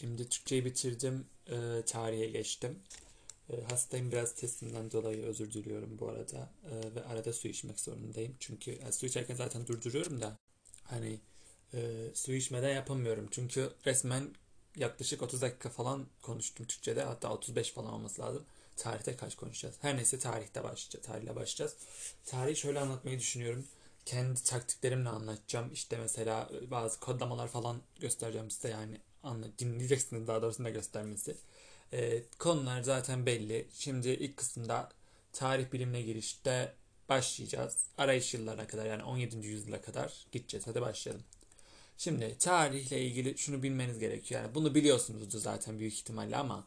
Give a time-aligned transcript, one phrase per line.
[0.00, 1.26] Şimdi Türkçeyi bitirdim.
[1.46, 2.78] E, tarihe geçtim.
[3.50, 6.52] E, hastayım biraz testimden dolayı özür diliyorum bu arada.
[6.70, 8.36] E, ve arada su içmek zorundayım.
[8.40, 10.36] Çünkü yani su içerken zaten durduruyorum da
[10.84, 11.20] hani
[11.74, 13.28] e, su içmeden yapamıyorum.
[13.30, 14.34] Çünkü resmen
[14.76, 17.02] yaklaşık 30 dakika falan konuştum Türkçe'de.
[17.02, 18.44] Hatta 35 falan olması lazım.
[18.76, 19.74] Tarihte kaç konuşacağız?
[19.80, 21.06] Her neyse tarihte başlayacağız.
[21.06, 21.76] Tarihle başlayacağız.
[22.26, 23.66] Tarihi şöyle anlatmayı düşünüyorum.
[24.06, 25.72] Kendi taktiklerimle anlatacağım.
[25.72, 31.36] İşte mesela bazı kodlamalar falan göstereceğim size yani anla, dinleyeceksiniz daha doğrusu da göstermesi.
[31.92, 33.66] Ee, konular zaten belli.
[33.72, 34.88] Şimdi ilk kısımda
[35.32, 36.74] tarih bilimine girişte
[37.08, 37.76] başlayacağız.
[37.98, 39.46] Arayış yıllarına kadar yani 17.
[39.46, 40.66] yüzyıla kadar gideceğiz.
[40.66, 41.24] Hadi başlayalım.
[41.98, 44.42] Şimdi tarihle ilgili şunu bilmeniz gerekiyor.
[44.42, 46.66] Yani bunu biliyorsunuzdur zaten büyük ihtimalle ama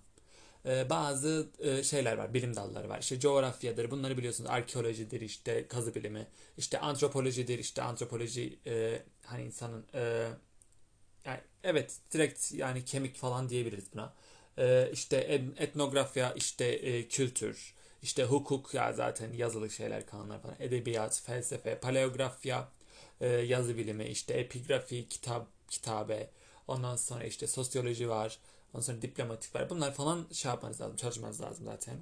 [0.66, 3.00] e, bazı e, şeyler var, bilim dalları var.
[3.00, 4.50] İşte coğrafyadır, bunları biliyorsunuz.
[4.50, 10.30] Arkeolojidir, işte kazı bilimi, işte antropolojidir, işte antropoloji e, hani insanın e,
[11.26, 14.14] yani evet direkt yani kemik falan diyebiliriz buna.
[14.58, 15.18] E, işte
[15.58, 22.70] etnografya, işte e, kültür, işte hukuk ya zaten yazılı şeyler, kanunlar falan, edebiyat, felsefe, paleografya,
[23.22, 26.30] e, yazı bilimi, işte epigrafi, kitap, kitabe,
[26.67, 28.39] ondan sonra işte sosyoloji var,
[28.73, 29.70] ondan sonra diplomatik var.
[29.70, 31.98] Bunlar falan şey yapmanız lazım, çalışmanız lazım zaten.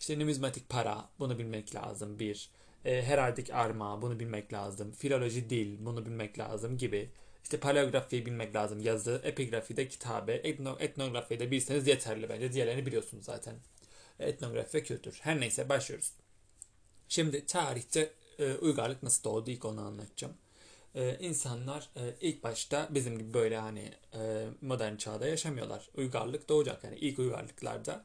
[0.00, 2.50] İşte numizmatik para, bunu bilmek lazım bir.
[2.84, 4.92] E, heraldik arma, bunu bilmek lazım.
[4.92, 7.10] Filoloji dil, bunu bilmek lazım gibi.
[7.44, 12.52] İşte paleografiyi bilmek lazım yazı, epigrafi de kitabe, etno, etnografiyi de bilseniz yeterli bence.
[12.52, 13.54] Diğerlerini biliyorsunuz zaten.
[14.18, 15.18] Etnografi ve kültür.
[15.22, 16.12] Her neyse başlıyoruz.
[17.08, 20.34] Şimdi tarihte e, uygarlık nasıl doğdu ilk onu anlatacağım
[20.94, 25.90] e, insanlar e, ilk başta bizim gibi böyle hani e, modern çağda yaşamıyorlar.
[25.96, 28.04] Uygarlık doğacak yani ilk uygarlıklarda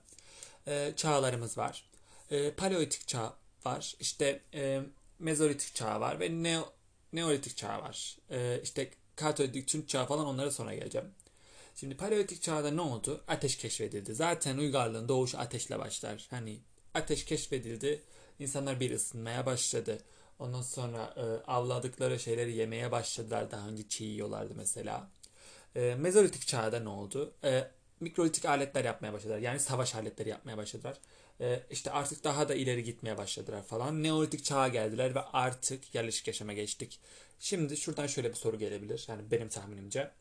[0.67, 1.89] e, çağlarımız var.
[2.31, 3.33] E, paleolitik çağ
[3.65, 3.95] var.
[3.99, 4.81] İşte e,
[5.19, 6.73] mezolitik çağ var ve neo,
[7.13, 8.17] neolitik çağ var.
[8.31, 11.07] E, işte katolitik Türk çağ falan onlara sonra geleceğim.
[11.75, 13.23] Şimdi paleolitik çağda ne oldu?
[13.27, 14.15] Ateş keşfedildi.
[14.15, 16.27] Zaten uygarlığın doğuşu ateşle başlar.
[16.29, 16.59] Hani
[16.93, 18.03] ateş keşfedildi.
[18.39, 19.97] İnsanlar bir ısınmaya başladı.
[20.39, 23.51] Ondan sonra e, avladıkları şeyleri yemeye başladılar.
[23.51, 25.09] Daha önce çiğ yiyorlardı mesela.
[25.75, 27.33] E, Mezolitik çağda ne oldu?
[27.43, 27.67] E,
[27.99, 29.37] mikrolitik aletler yapmaya başladılar.
[29.37, 30.97] Yani savaş aletleri yapmaya başladılar.
[31.41, 34.03] E, işte artık daha da ileri gitmeye başladılar falan.
[34.03, 36.99] Neolitik çağa geldiler ve artık yerleşik yaşama geçtik.
[37.39, 39.05] Şimdi şuradan şöyle bir soru gelebilir.
[39.07, 40.11] Yani benim tahminimce.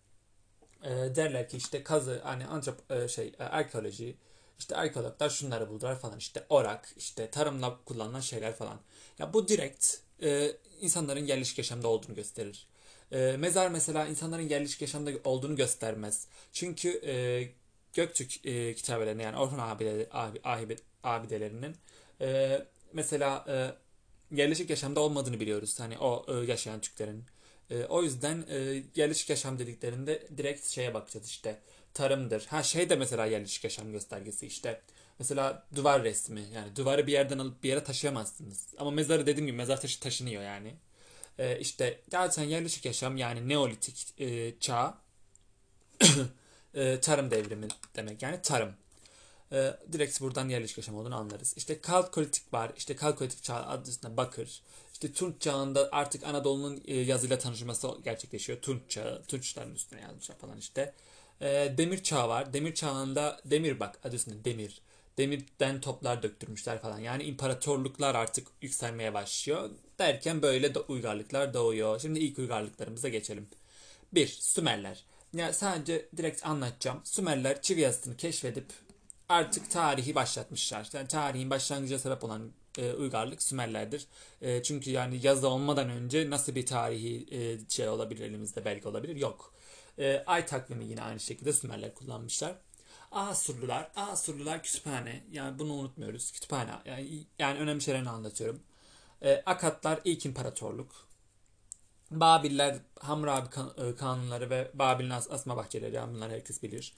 [0.85, 4.17] E, derler ki işte kazı, hani antrop, e, şey, e, arkeoloji,
[4.59, 6.19] işte arkeologlar şunları buldular falan.
[6.19, 8.81] İşte orak, işte tarımla kullanılan şeyler falan.
[9.19, 12.69] Ya bu direkt e, insanların yerleşik yaşamda olduğunu gösterir.
[13.39, 16.27] Mezar mesela insanların yerleşik yaşamda olduğunu göstermez.
[16.53, 17.15] Çünkü e,
[17.93, 20.77] Göktürk e, kitabelerine yani Orhun abide, abi, ahibe,
[21.09, 21.77] abidelerinin
[22.21, 22.59] e,
[22.93, 23.75] mesela e,
[24.37, 25.81] yerleşik yaşamda olmadığını biliyoruz.
[25.81, 27.25] Hani o e, yaşayan Türklerin.
[27.71, 31.59] E, o yüzden e, yerleşik yaşam dediklerinde direkt şeye bakacağız işte
[31.95, 32.47] tarımdır.
[32.47, 34.81] Ha şey de mesela yerleşik yaşam göstergesi işte
[35.19, 36.45] Mesela duvar resmi.
[36.55, 38.67] Yani duvarı bir yerden alıp bir yere taşıyamazsınız.
[38.79, 40.75] Ama mezarı dediğim gibi mezar taşı taşınıyor yani.
[41.39, 44.99] Ee, işte zaten yerleşik yaşam yani neolitik e, çağ
[46.75, 48.23] e, tarım devrimi demek.
[48.23, 48.75] Yani tarım.
[49.53, 51.55] E, direkt buradan yerleşik yaşam olduğunu anlarız.
[51.57, 52.73] İşte kalkolitik var.
[52.77, 54.63] İşte kalkolitik çağ adı üstünde bakır.
[54.93, 58.61] İşte Tunç çağında artık Anadolu'nun e, yazıyla tanışması gerçekleşiyor.
[58.61, 59.23] Tunç çağı.
[59.23, 60.95] Tunçların üstüne yazmışlar falan işte.
[61.41, 62.53] E, demir çağı var.
[62.53, 64.83] Demir çağında demir bak adı üstünde demir
[65.19, 66.99] demirden toplar döktürmüşler falan.
[66.99, 69.71] Yani imparatorluklar artık yükselmeye başlıyor.
[69.99, 72.01] Derken böyle de uygarlıklar doğuyor.
[72.01, 73.49] Şimdi ilk uygarlıklarımıza geçelim.
[74.13, 74.27] 1.
[74.27, 75.05] Sümerler.
[75.35, 77.01] Ya sadece direkt anlatacağım.
[77.05, 78.67] Sümerler çivi yazısını keşfedip
[79.29, 80.89] artık tarihi başlatmışlar.
[80.93, 84.07] Yani tarihin başlangıcına sebep olan e, uygarlık Sümerlerdir.
[84.43, 89.17] E, çünkü yani yazı olmadan önce nasıl bir tarihi e, şey olabilir elimizde belge olabilir?
[89.17, 89.55] Yok.
[89.99, 92.55] E, ay takvimi yine aynı şekilde Sümerler kullanmışlar.
[93.13, 95.25] Asurlular, Asurlular kütüphane.
[95.33, 96.33] Yani bunu unutmuyoruz.
[96.33, 96.71] Kütüphane.
[96.85, 98.61] Yani, yani önemli şeylerini anlatıyorum.
[99.23, 101.09] E, Akatlar ilk imparatorluk.
[102.11, 105.95] Babiller Hammurabi kan, e, kanunları ve Babil'in as, asma bahçeleri.
[105.95, 106.95] Yani bunları herkes bilir.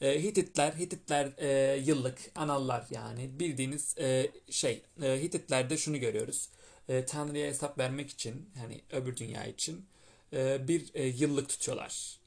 [0.00, 4.82] E, Hititler, Hititler e, yıllık anallar yani bildiğiniz e, şey.
[5.02, 6.48] E, Hititlerde şunu görüyoruz.
[6.88, 9.86] E, Tanrı'ya hesap vermek için yani öbür dünya için
[10.32, 12.18] e, bir e, yıllık tutuyorlar.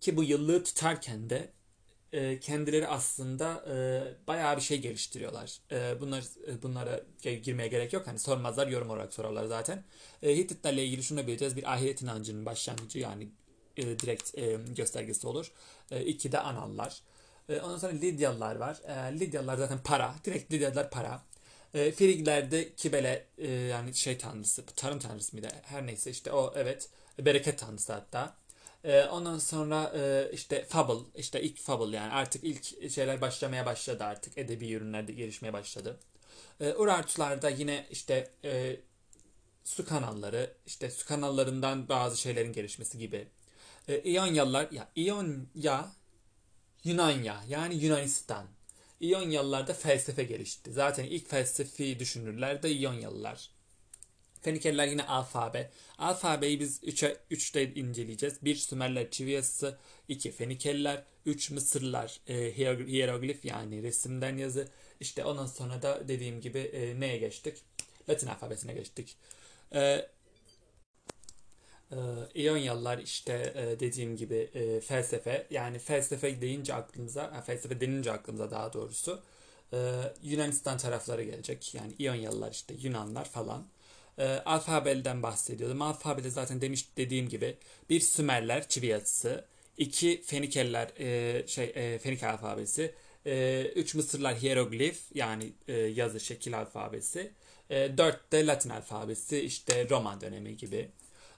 [0.00, 1.48] Ki bu yıllığı tutarken de
[2.12, 3.76] e, kendileri aslında e,
[4.26, 5.58] bayağı bir şey geliştiriyorlar.
[5.72, 7.00] E, bunlar e, bunlara
[7.42, 8.06] girmeye gerek yok.
[8.06, 9.84] Hani sormazlar, yorum olarak sorarlar zaten.
[10.22, 11.56] E, Hititlerle ilgili şunu bileceğiz.
[11.56, 13.28] Bir ahiret inancının başlangıcı yani
[13.78, 15.52] e, direkt e, göstergesi olur.
[15.90, 17.00] E, iki de anallar.
[17.48, 18.80] E, ondan sonra Lidyalılar var.
[18.86, 20.14] E, Lidyalılar zaten para.
[20.24, 21.22] Direkt Lidyalılar para.
[21.74, 25.48] E, Friglerde Kibele e, yani şey tanrısı, tarım tanrısı mıydı?
[25.62, 26.88] Her neyse işte o evet
[27.18, 28.36] bereket tanrısı hatta.
[28.84, 34.04] E, ondan sonra e, işte Fable, işte ilk Fable yani artık ilk şeyler başlamaya başladı
[34.04, 34.38] artık.
[34.38, 35.96] Edebi ürünlerde gelişmeye başladı.
[36.60, 38.76] E, Urartularda yine işte e,
[39.64, 43.28] su kanalları, işte su kanallarından bazı şeylerin gelişmesi gibi.
[43.88, 45.92] E, İonyalılar, ya İonya,
[46.84, 48.46] Yunanya yani Yunanistan.
[49.00, 50.72] İonyalılarda felsefe gelişti.
[50.72, 53.50] Zaten ilk felsefi düşünürler de İonyalılar.
[54.42, 55.70] Fenikeliler yine alfabe.
[55.98, 58.44] Alfabeyi biz 3'e 3'te inceleyeceğiz.
[58.44, 62.56] 1 Sümerler çivi yazısı, 2 Fenikeliler, 3 Mısırlılar e,
[62.88, 64.68] hieroglif yani resimden yazı.
[65.00, 67.56] İşte ondan sonra da dediğim gibi e, neye geçtik?
[68.08, 69.16] Latin alfabesine geçtik.
[69.74, 70.08] E,
[71.92, 71.96] e,
[72.34, 78.72] İonyalılar işte e, dediğim gibi e, felsefe yani felsefe deyince aklımıza felsefe denince aklımıza daha
[78.72, 79.22] doğrusu
[79.72, 79.78] e,
[80.22, 81.74] Yunanistan tarafları gelecek.
[81.74, 83.66] Yani İonyalılar işte Yunanlar falan.
[84.18, 85.82] E, alfabelden bahsediyordum.
[85.82, 87.56] Alfabede zaten demiş dediğim gibi
[87.90, 89.44] bir Sümerler çivi yazısı,
[89.78, 92.94] iki Fenikeliler e, şey e, Fenik alfabesi,
[93.26, 97.32] e, üç Mısırlar hieroglif yani e, yazı şekil alfabesi,
[97.70, 100.90] e, dört de Latin alfabesi işte Roman dönemi gibi.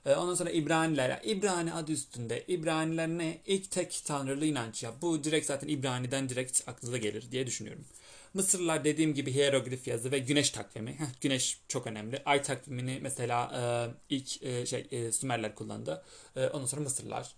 [0.06, 1.20] E, ondan sonra İbraniler.
[1.24, 2.44] İbrani adı üstünde.
[2.48, 3.38] İbraniler ne?
[3.46, 4.92] İlk tek tanrılı inanç ya.
[5.02, 7.84] Bu direkt zaten İbrani'den direkt aklınıza gelir diye düşünüyorum.
[8.34, 10.92] Mısırlılar dediğim gibi hieroglif yazı ve güneş takvimi.
[10.92, 12.22] Heh, güneş çok önemli.
[12.24, 13.50] Ay takvimini mesela
[14.10, 16.02] e, ilk e, şey e, Sümerler kullandı.
[16.36, 17.34] E, ondan sonra Mısırlılar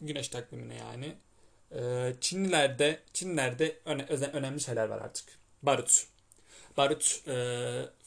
[0.00, 1.14] güneş takvimine yani.
[1.72, 4.02] E, Çinlilerde Çinlilerde öne,
[4.32, 5.26] önemli şeyler var artık.
[5.62, 6.06] Barut.
[6.76, 7.34] Barut e,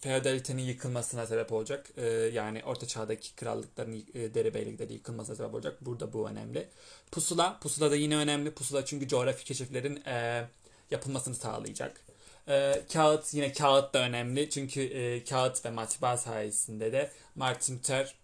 [0.01, 1.89] feodalitenin yıkılmasına sebep olacak.
[1.98, 5.77] E, yani orta çağdaki krallıkların e, derebeylikleri yıkılmasına sebep olacak.
[5.81, 6.68] Burada bu önemli.
[7.12, 7.60] Pusula.
[7.62, 8.51] Pusula da yine önemli.
[8.51, 10.48] Pusula çünkü coğrafi keşiflerin e,
[10.92, 12.01] yapılmasını sağlayacak.
[12.48, 14.50] E, kağıt yine kağıt da önemli.
[14.50, 18.16] Çünkü e, kağıt ve matbaa sayesinde de Martin Luther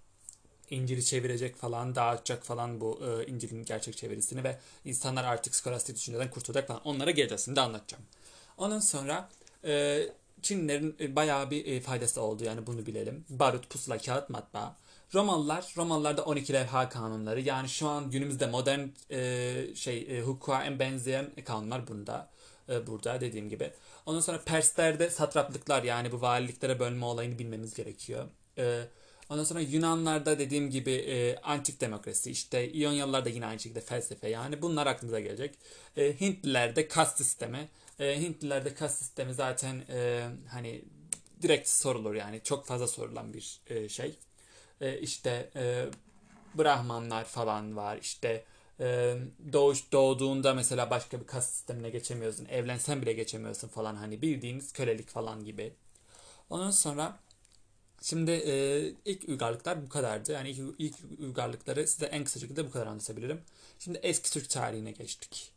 [0.69, 6.30] İncil'i çevirecek falan, dağıtacak falan bu e, İncil'in gerçek çevirisini ve insanlar artık skolastik düşünceden
[6.30, 6.81] kurtulacak falan.
[6.83, 7.45] Onlara geleceğiz.
[7.45, 8.03] Şimdi anlatacağım.
[8.57, 9.30] Ondan sonra
[9.65, 10.03] e,
[10.42, 13.26] Çinlilerin e, bayağı bir e, faydası oldu yani bunu bilelim.
[13.30, 14.76] Barut, pusula, kağıt, matbaa.
[15.14, 17.42] Romalılar, Romalılarda 12 levha kanunları.
[17.42, 22.30] Yani şu an günümüzde modern e, şey e, hukuka en benzeyen kanunlar bunda.
[22.70, 23.72] E, burada dediğim gibi.
[24.06, 28.26] Ondan sonra Perslerde satraplıklar yani bu valiliklere bölme olayını bilmemiz gerekiyor.
[28.58, 28.81] E,
[29.30, 34.62] ondan sonra Yunanlarda dediğim gibi e, antik demokrasi işte İonyalılarda yine aynı şekilde felsefe yani
[34.62, 35.56] bunlar aklımıza gelecek.
[35.98, 37.70] E, Hintlilerde kast sistemi.
[38.00, 40.86] E, Hintlilerde kas sistemi zaten e, hani
[41.42, 44.15] direkt sorulur yani çok fazla sorulan bir e, şey.
[44.81, 45.86] E, işte e,
[46.57, 48.44] Brahmanlar falan var işte
[48.80, 49.15] e,
[49.53, 55.09] doğuş doğduğunda mesela başka bir kas sistemine geçemiyorsun evlensen bile geçemiyorsun falan hani bildiğiniz kölelik
[55.09, 55.74] falan gibi.
[56.50, 57.19] Ondan sonra
[58.01, 60.31] Şimdi e, ilk uygarlıklar bu kadardı.
[60.31, 63.42] Yani ilk, ilk uygarlıkları size en kısa şekilde bu kadar anlatabilirim.
[63.80, 65.51] Şimdi eski Türk tarihine geçtik.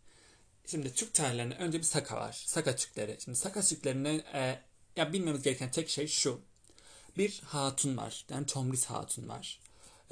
[0.71, 2.43] Şimdi Türk tarihlerinde önce bir Saka var.
[2.47, 3.17] Saka Türkleri.
[3.25, 4.59] Şimdi Saka Türklerine e,
[4.97, 6.41] ya bilmemiz gereken tek şey şu.
[7.19, 8.27] Bir hatun var.
[8.31, 9.61] Yani Tomris hatun var.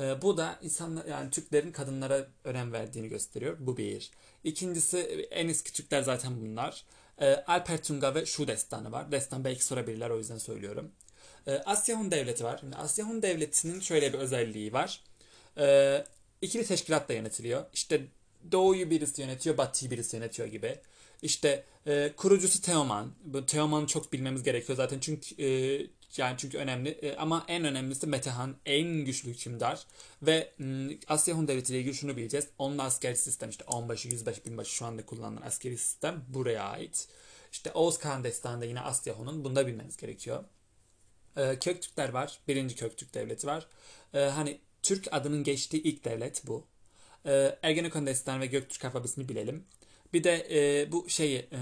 [0.00, 3.56] E, bu da insanlar yani Türklerin kadınlara önem verdiğini gösteriyor.
[3.60, 4.10] Bu bir.
[4.44, 4.98] İkincisi
[5.30, 6.84] en eski Türkler zaten bunlar.
[7.20, 9.12] E, Alper Tunga ve şu destanı var.
[9.12, 10.92] Destan belki sorabilirler o yüzden söylüyorum.
[11.46, 12.58] E, Asya Hun Devleti var.
[12.60, 15.00] Şimdi Asya Hun Devleti'nin şöyle bir özelliği var.
[15.58, 16.04] E,
[16.42, 17.64] ikili teşkilatla yönetiliyor.
[17.72, 18.06] İşte
[18.52, 20.78] doğuyu birisi yönetiyor, batıyı birisi yönetiyor gibi.
[21.22, 23.12] İşte e, kurucusu Teoman.
[23.24, 25.48] Bu Teoman'ı çok bilmemiz gerekiyor zaten çünkü e,
[26.16, 26.88] yani çünkü önemli.
[26.88, 29.86] E, ama en önemlisi Metehan en güçlü hükümdar
[30.22, 32.46] ve m, Asya Hun Devleti ile ilgili şunu bileceğiz.
[32.58, 37.08] Onun askeri sistem işte onbaşı, yüzbaşı, binbaşı şu anda kullanılan askeri sistem buraya ait.
[37.52, 40.44] İşte Oğuz Kağan Destanı'nda yine Asya Hun'un bunu da bilmeniz gerekiyor.
[41.36, 42.38] E, Köktürkler var.
[42.48, 43.66] Birinci Köktürk Devleti var.
[44.14, 46.66] E, hani Türk adının geçtiği ilk devlet bu.
[47.26, 49.64] E, Ergenekon Destanı ve Göktürk alfabesini bilelim.
[50.12, 51.58] Bir de e, bu şeyi e,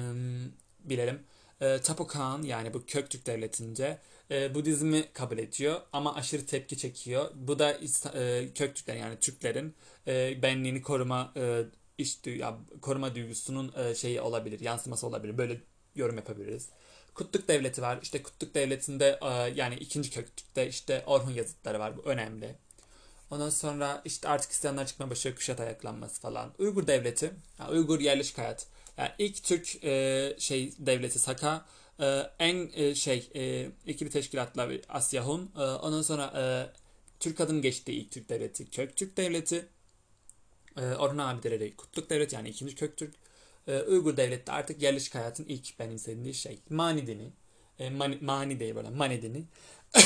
[0.81, 1.23] bilelim.
[1.61, 2.09] E, Tapu
[2.43, 3.99] yani bu Köktürk Devleti'nce
[4.31, 7.31] e, Budizmi kabul ediyor ama aşırı tepki çekiyor.
[7.35, 7.73] Bu da
[8.15, 9.75] e, Köktürkler yani Türklerin
[10.07, 11.63] e, benliğini koruma e,
[11.99, 15.39] iş ya, koruma duygusunun e, şeyi olabilir, yansıması olabilir.
[15.39, 15.61] Böyle
[15.95, 16.69] yorum yapabiliriz.
[17.15, 17.99] Kutluk Devleti var.
[18.03, 21.97] İşte Kutluk Devleti'nde e, yani ikinci Köktürk'te işte Orhun yazıtları var.
[21.97, 22.55] Bu önemli.
[23.31, 26.53] Ondan sonra işte artık isyanlar çıkma başlıyor Kuşat ayaklanması falan.
[26.59, 28.67] Uygur devleti, yani Uygur yerleşik hayat.
[28.99, 31.65] Yani ilk Türk e, şey devleti Saka,
[32.01, 35.51] e, en e, şey e, ikili teşkilatlar Asya Hun.
[35.57, 36.45] E, ondan sonra e,
[37.21, 39.67] Türk adının geçtiği ilk Türk devleti Köktürk devleti.
[40.77, 43.15] E, Orhun abideleri Kutluk devleti yani ikinci Köktürk.
[43.69, 46.59] E, Uygur devleti de artık yerleşik hayatın ilk benimsediği şey.
[46.71, 47.33] Mani dini.
[47.79, 49.45] E, mani, mani değil böyle mani dini.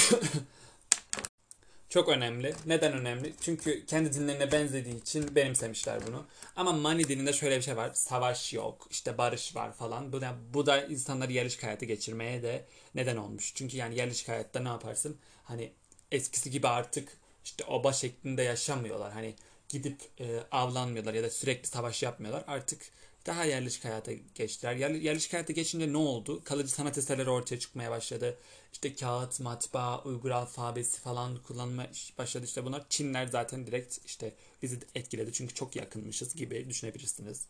[1.88, 2.54] Çok önemli.
[2.66, 3.32] Neden önemli?
[3.40, 6.26] Çünkü kendi dinlerine benzediği için benimsemişler bunu.
[6.56, 7.90] Ama Mani dininde şöyle bir şey var.
[7.94, 10.12] Savaş yok, işte barış var falan.
[10.12, 12.64] Bu da, bu da insanları yerleşik hayatı geçirmeye de
[12.94, 13.52] neden olmuş.
[13.54, 15.16] Çünkü yani yerleşik hayatta ne yaparsın?
[15.44, 15.72] Hani
[16.12, 17.08] eskisi gibi artık
[17.44, 19.12] işte oba şeklinde yaşamıyorlar.
[19.12, 19.34] Hani
[19.68, 22.44] gidip e, avlanmıyorlar ya da sürekli savaş yapmıyorlar.
[22.46, 22.80] Artık
[23.28, 24.74] daha yerleşik hayata geçtiler.
[24.74, 26.44] Yer, yerleşik hayata geçince ne oldu?
[26.44, 28.38] Kalıcı sanat eserleri ortaya çıkmaya başladı.
[28.72, 31.86] İşte kağıt, matbaa, Uygur alfabesi falan kullanma
[32.18, 32.44] başladı.
[32.44, 35.32] İşte bunlar Çinler zaten direkt işte bizi etkiledi.
[35.32, 37.46] Çünkü çok yakınmışız gibi düşünebilirsiniz.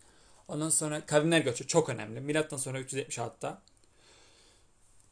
[0.48, 2.20] Ondan sonra kavimler göçü çok önemli.
[2.20, 3.62] Milattan sonra 376'da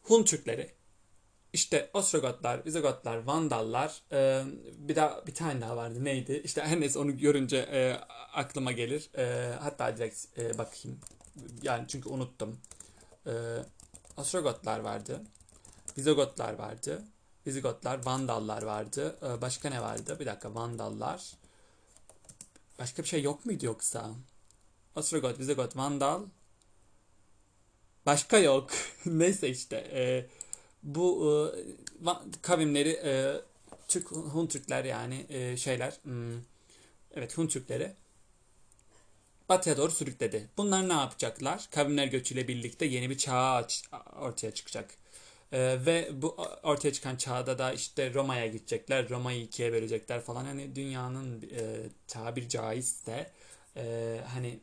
[0.02, 0.70] Hun Türkleri
[1.56, 4.44] işte Ostrogotlar, Vizigotlar, Vandallar, e,
[4.78, 6.04] bir daha bir tane daha vardı.
[6.04, 6.40] Neydi?
[6.44, 8.00] İşte her neyse onu görünce e,
[8.32, 9.10] aklıma gelir.
[9.18, 11.00] E, hatta direkt e, bakayım.
[11.62, 12.60] Yani çünkü unuttum.
[13.26, 13.32] E,
[14.16, 15.22] Ostrogotlar vardı.
[15.98, 17.02] Vizigotlar vardı.
[17.46, 19.16] Vizigotlar, Vandallar vardı.
[19.22, 20.16] E, başka ne vardı?
[20.20, 21.32] Bir dakika Vandallar.
[22.78, 24.10] Başka bir şey yok muydu yoksa?
[24.96, 26.22] Ostrogot, Vizigot, Vandal.
[28.06, 28.70] Başka yok.
[29.06, 29.90] neyse işte.
[29.92, 30.45] Eee
[30.86, 31.32] bu
[32.06, 32.10] e,
[32.42, 33.34] kavimleri e,
[33.88, 36.40] Türk Hun Türkler yani e, şeyler hmm,
[37.14, 37.92] evet Hun Türkleri
[39.48, 40.48] batıya doğru sürükledi.
[40.56, 41.68] Bunlar ne yapacaklar?
[41.70, 43.66] Kavimler göçüyle birlikte yeni bir çağ
[44.20, 44.94] ortaya çıkacak.
[45.52, 49.10] E, ve bu ortaya çıkan çağda da işte Roma'ya gidecekler.
[49.10, 50.44] Roma'yı ikiye bölecekler falan.
[50.44, 53.30] Hani dünyanın e, tabir caizse
[53.76, 54.60] e, hani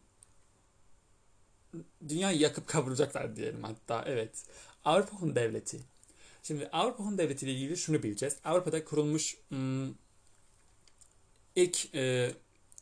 [2.09, 4.45] dünyayı yakıp kavuracaklar diyelim hatta evet.
[4.85, 5.92] Avrupa Hun Devleti
[6.43, 8.38] Şimdi Avrupa Hun Devleti ile ilgili şunu bileceğiz.
[8.43, 9.95] Avrupa'da kurulmuş ım, hmm,
[11.55, 12.31] ilk e,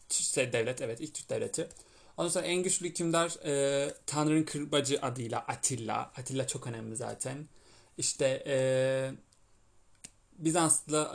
[0.09, 1.69] şey, devlet, evet ilk Türk devleti.
[2.17, 6.11] Ondan sonra en güçlü hükümdar e, Tanrı'nın kırbacı adıyla Atilla.
[6.17, 7.47] Atilla çok önemli zaten.
[7.97, 8.55] İşte e,
[10.37, 11.13] Bizans'la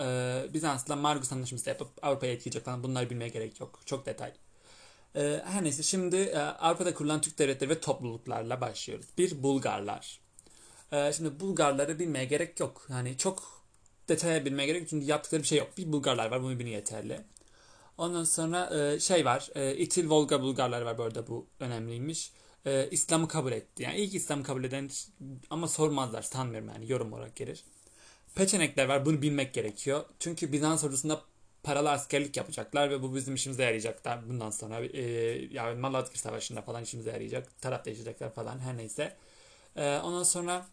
[0.49, 3.81] e, Bizans'la Margus Anlaşması yapıp Avrupa'ya etkileyecek falan bunları bilmeye gerek yok.
[3.87, 4.33] Çok detay.
[5.17, 9.07] E, her neyse şimdi e, Avrupa'da kurulan Türk devletleri ve topluluklarla başlıyoruz.
[9.19, 10.26] Bir Bulgarlar.
[10.97, 12.87] Ee, şimdi Bulgarları bilmeye gerek yok.
[12.91, 13.65] Yani çok
[14.09, 14.91] detaya bilmeye gerek yok.
[14.91, 15.69] Çünkü yaptıkları bir şey yok.
[15.79, 16.43] Bir Bulgarlar var.
[16.43, 17.21] Bunu bilin yeterli.
[17.99, 19.51] Ondan sonra e, şey var.
[19.55, 22.33] E, İtil Volga Bulgarlar var bu arada bu önemliymiş.
[22.67, 23.83] E, İslam'ı kabul etti.
[23.83, 24.91] Yani ilk İslam'ı kabul eden
[25.51, 27.65] ama sormazlar sanmıyorum yani yorum olarak gelir.
[28.35, 29.07] Peçenekler var.
[29.07, 30.05] Bunu bilmek gerekiyor.
[30.21, 31.23] Çünkü Bizans ordusunda
[31.63, 34.03] paralı askerlik yapacaklar ve bu bizim işimize yarayacak.
[34.29, 35.03] Bundan sonra e,
[35.53, 37.61] yani Malazgirt Savaşı'nda falan işimize yarayacak.
[37.61, 39.17] Taraf değişecekler falan her neyse.
[39.77, 40.67] E, ondan sonra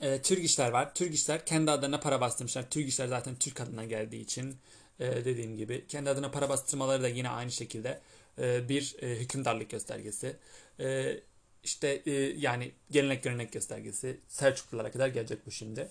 [0.00, 0.94] e, Türk işler var.
[0.94, 2.70] Türk işler kendi adına para bastırmışlar.
[2.70, 4.56] Türk işler zaten Türk adına geldiği için
[5.00, 8.00] e, dediğim gibi kendi adına para bastırmaları da yine aynı şekilde
[8.38, 10.36] e, bir e, hükümdarlık göstergesi.
[10.80, 11.16] E,
[11.64, 14.20] işte e, yani gelenek görenek göstergesi.
[14.28, 15.88] Selçuklulara kadar gelecek bu şimdi.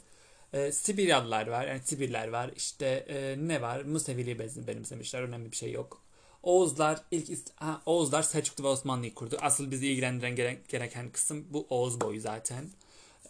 [0.53, 1.67] E, Sibiryalılar var.
[1.67, 2.51] Yani Sibirler var.
[2.55, 3.81] İşte e, ne var?
[3.81, 5.21] Museviliği benimsemişler.
[5.21, 6.01] Önemli bir şey yok.
[6.43, 9.37] Oğuzlar ilk ha, Oğuzlar Selçuklu ve Osmanlı'yı kurdu.
[9.41, 10.35] Asıl bizi ilgilendiren
[10.67, 12.69] gereken kısım bu Oğuz boyu zaten.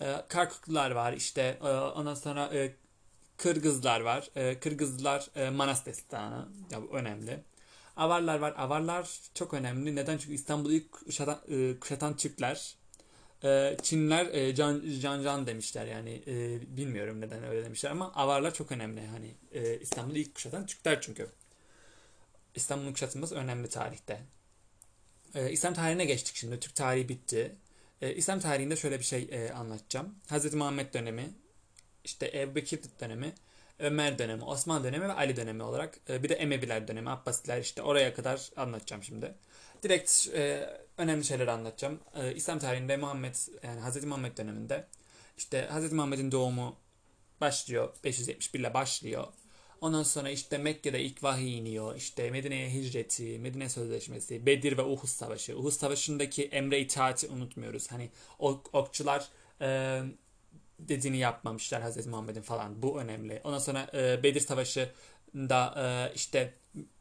[0.01, 2.75] E, Karkuklular var işte e, ondan sonra e,
[3.37, 4.29] Kırgızlar var.
[4.35, 7.43] E, Kırgızlar e, Manas destanı ya bu önemli.
[7.97, 8.53] Avarlar var.
[8.57, 9.95] Avarlar çok önemli.
[9.95, 10.17] Neden?
[10.17, 12.75] Çünkü İstanbul'u ilk kuşatan, e, kuşatan Türkler.
[13.43, 16.23] E, Çinler can, can can demişler yani
[16.77, 19.01] bilmiyorum neden öyle demişler ama avarlar çok önemli.
[19.07, 19.35] Hani
[19.81, 21.27] İstanbul'u ilk kuşatan Türkler çünkü.
[22.55, 24.21] İstanbul'un kuşatılması önemli tarihte.
[25.51, 26.59] İslam tarihine geçtik şimdi.
[26.59, 27.55] Türk tarihi bitti.
[28.01, 30.15] E, İslam tarihinde şöyle bir şey e, anlatacağım.
[30.31, 30.53] Hz.
[30.53, 31.29] Muhammed dönemi,
[32.03, 33.33] işte Ebu Bekir dönemi,
[33.79, 37.81] Ömer dönemi, Osman dönemi ve Ali dönemi olarak e, bir de Emeviler dönemi, Abbasiler işte
[37.81, 39.33] oraya kadar anlatacağım şimdi.
[39.83, 41.99] Direkt e, önemli şeyleri anlatacağım.
[42.15, 44.03] E, İslam tarihinde Muhammed yani Hz.
[44.03, 44.87] Muhammed döneminde
[45.37, 45.93] işte Hz.
[45.93, 46.75] Muhammed'in doğumu
[47.41, 49.27] başlıyor 571 ile başlıyor.
[49.81, 51.95] Ondan sonra işte Mekke'de ilk vahiy iniyor.
[51.95, 55.57] İşte Medine'ye hicreti, Medine Sözleşmesi, Bedir ve Uhud Savaşı.
[55.57, 57.91] Uhud Savaşı'ndaki emre itaati unutmuyoruz.
[57.91, 58.09] Hani
[58.39, 59.27] ok, okçular
[59.61, 60.01] e,
[60.79, 62.81] dediğini yapmamışlar Hazreti Muhammed'in falan.
[62.81, 63.41] Bu önemli.
[63.43, 66.53] Ondan sonra e, Bedir Savaşı'nda e, işte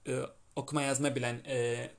[0.06, 0.20] e,
[0.56, 1.90] okuma yazma bilen e,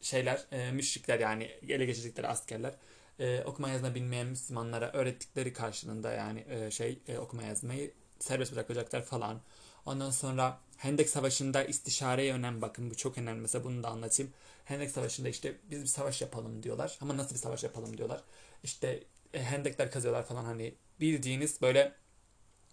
[0.00, 2.74] şeyler, e, müşrikler yani ele geçirdikleri askerler
[3.18, 9.02] e, okuma yazma bilmeyen Müslümanlara öğrettikleri karşılığında yani e, şey e, okuma yazmayı serbest bırakacaklar
[9.02, 9.40] falan.
[9.86, 12.90] Ondan sonra Hendek Savaşı'nda istişareye önem bakın.
[12.90, 13.40] Bu çok önemli.
[13.40, 14.32] Mesela bunu da anlatayım.
[14.64, 16.98] Hendek Savaşı'nda işte biz bir savaş yapalım diyorlar.
[17.00, 18.22] Ama nasıl bir savaş yapalım diyorlar.
[18.62, 21.94] İşte e, hendekler kazıyorlar falan hani bildiğiniz böyle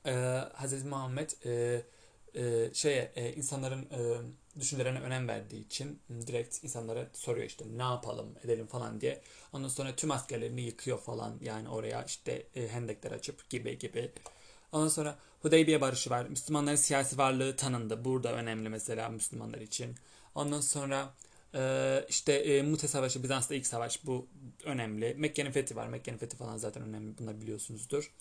[0.06, 0.84] e, Hz.
[0.86, 1.84] Muhammed e,
[2.36, 4.00] e, şeye e, insanların e,
[4.60, 9.22] düşüncelerine önem verdiği için direkt insanlara soruyor işte ne yapalım edelim falan diye.
[9.53, 14.12] Ondan sonra tüm askerlerini yıkıyor falan yani oraya işte e, hendekler açıp gibi gibi.
[14.72, 16.25] Ondan sonra Hudeybiye Barışı var.
[16.25, 18.06] Müslümanların siyasi varlığı tanındı.
[18.06, 19.96] Burada önemli mesela Müslümanlar için.
[20.36, 21.13] Ondan sonra
[21.56, 24.28] e, işte e, Mute Savaşı, Bizans'ta ilk savaş bu
[24.66, 25.16] önemli.
[25.18, 25.88] Mekke'nin fethi var.
[25.88, 27.18] Mekke'nin fethi falan zaten önemli.
[27.18, 28.12] Bunları biliyorsunuzdur.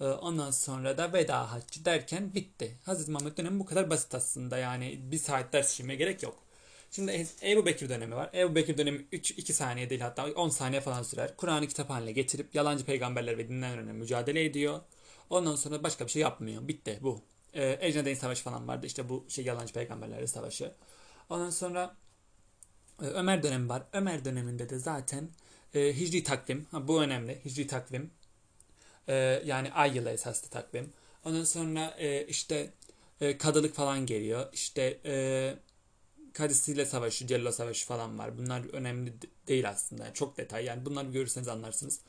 [0.00, 2.78] E, ondan sonra da veda haccı derken bitti.
[2.84, 4.58] Hazreti Muhammed dönemi bu kadar basit aslında.
[4.58, 6.38] Yani bir saat ders işlemeye gerek yok.
[6.90, 8.30] Şimdi Ebu Bekir dönemi var.
[8.34, 11.36] Ebu Bekir dönemi 3, 2 saniye değil hatta 10 saniye falan sürer.
[11.36, 14.80] Kur'an'ı kitap haline getirip yalancı peygamberler ve dinlerle mücadele ediyor.
[15.30, 16.68] Ondan sonra başka bir şey yapmıyor.
[16.68, 17.20] Bitti bu.
[17.54, 18.86] Ee, Ecne'deyn Savaşı falan vardı.
[18.86, 20.72] İşte bu şey yalancı peygamberlerle savaşı.
[21.30, 21.96] Ondan sonra
[23.02, 23.82] e, Ömer dönemi var.
[23.92, 25.28] Ömer döneminde de zaten
[25.74, 26.66] e, hicri takvim.
[26.70, 27.44] Ha, bu önemli.
[27.44, 28.10] Hicri takvim.
[29.08, 29.14] E,
[29.44, 30.92] yani ay yılı esaslı takvim.
[31.24, 32.70] Ondan sonra e, işte
[33.20, 34.48] e, kadılık falan geliyor.
[34.52, 35.54] İşte e,
[36.32, 38.38] Kadisiyle savaşı, Cello savaşı falan var.
[38.38, 39.14] Bunlar önemli
[39.48, 40.04] değil aslında.
[40.04, 40.64] Yani çok detay.
[40.64, 42.00] Yani bunları görürseniz anlarsınız.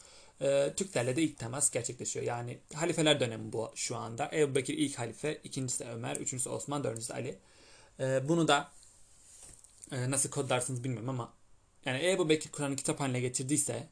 [0.42, 2.25] Ee, Türklerle de ilk temas gerçekleşiyor.
[2.25, 4.32] Yani halifeler dönemi bu şu anda.
[4.34, 7.39] Ebu Bekir ilk halife, ikincisi Ömer, üçüncüsü Osman, dördüncüsü Ali.
[8.00, 8.72] Ee, bunu da
[9.92, 11.34] e, nasıl kodlarsınız bilmiyorum ama
[11.86, 13.88] yani Ebu Bekir Kur'an'ı kitap haline getirdiyse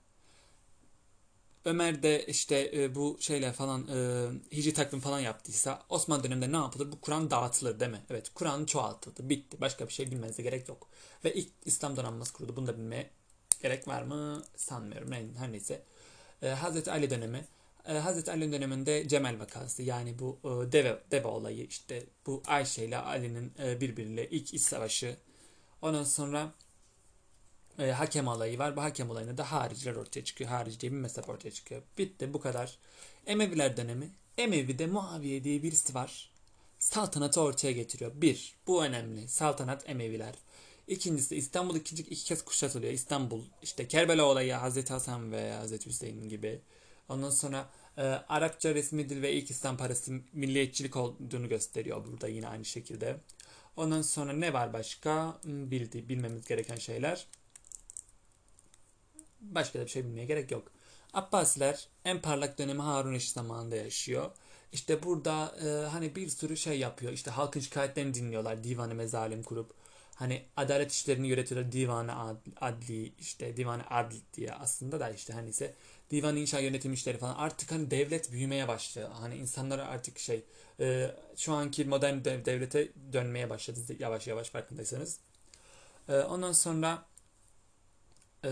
[1.66, 6.56] Ömer de işte e, bu şeyle falan e, hicri takvim falan yaptıysa Osmanlı döneminde ne
[6.58, 6.92] yapılır?
[6.92, 8.02] Bu Kur'an dağıtılır değil mi?
[8.10, 9.30] Evet Kur'an çoğaltıldı.
[9.30, 9.62] Bitti.
[9.62, 10.88] Başka bir şey bilmenize gerek yok.
[11.26, 12.56] Ve ilk İslam donanması kuruldu.
[12.56, 13.10] Bunu da bilmeye
[13.62, 14.44] gerek var mı?
[14.56, 15.12] Sanmıyorum.
[15.38, 15.84] Her neyse.
[16.42, 17.46] E, Hazreti Ali dönemi.
[17.88, 22.86] E, Hazreti Ali döneminde Cemel vakası yani bu e, deve, deve olayı işte bu Ayşe
[22.86, 25.18] ile Ali'nin e, birbiriyle ilk iç savaşı.
[25.82, 26.52] Ondan sonra
[27.80, 28.76] e, hakem olayı var.
[28.76, 30.50] Bu hakem olayında da hariciler ortaya çıkıyor.
[30.50, 31.82] Harici diye bir mezhep ortaya çıkıyor.
[31.98, 32.78] Bitti bu kadar.
[33.26, 34.10] Emeviler dönemi.
[34.38, 36.32] Emevi'de Muaviye diye birisi var.
[36.80, 38.12] Saltanatı ortaya getiriyor.
[38.16, 39.28] Bir, bu önemli.
[39.28, 40.36] Saltanat Emeviler.
[40.88, 42.94] İkincisi İstanbul ikinci iki kez kuşatılıyor.
[42.94, 46.62] İstanbul işte Kerbela olayı Hazreti Hasan ve Hazreti Hüseyin gibi.
[47.10, 52.48] Ondan sonra e, Arapça resmi dil ve ilk İslam parası milliyetçilik olduğunu gösteriyor burada yine
[52.48, 53.18] aynı şekilde.
[53.78, 55.38] Ondan sonra ne var başka?
[55.42, 57.28] Hmm, bildi, bilmemiz gereken şeyler.
[59.42, 60.72] Başka da bir şey bilmeye gerek yok.
[61.14, 64.32] Abbasiler en parlak dönemi Harun Eşit zamanında yaşıyor.
[64.72, 67.14] İşte burada e, hani bir sürü şey yapıyor.
[67.14, 68.64] İşte halkın şikayetlerini dinliyorlar.
[68.64, 69.83] Divanı mezalim kurup.
[70.16, 71.72] Hani adalet işlerini yüretiyorlar.
[71.72, 75.74] Divanı adli işte divanı adli diye aslında da işte hani ise
[76.12, 77.36] divan inşa yönetim işleri falan.
[77.36, 79.10] Artık hani devlet büyümeye başlıyor.
[79.14, 80.44] Hani insanlara artık şey
[80.80, 85.20] e, şu anki modern dev, devlete dönmeye başladı yavaş yavaş farkındaysanız.
[86.10, 87.06] E, ondan sonra
[88.44, 88.50] e,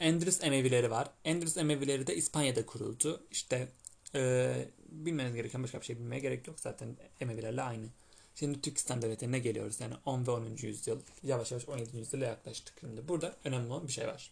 [0.00, 1.10] Endülüs Emevileri var.
[1.24, 3.26] Endülüs Emevileri de İspanya'da kuruldu.
[3.30, 3.68] İşte
[4.14, 4.54] e,
[4.88, 7.86] bilmeniz gereken başka bir şey bilmeye gerek yok zaten Emevilerle aynı.
[8.38, 9.80] Şimdi Türkistan Devleti'ne geliyoruz.
[9.80, 10.46] Yani 10 ve 10.
[10.62, 10.98] yüzyıl.
[11.22, 11.96] Yavaş yavaş 17.
[11.96, 12.74] yüzyıla yaklaştık.
[12.80, 14.30] Şimdi burada önemli olan bir şey var.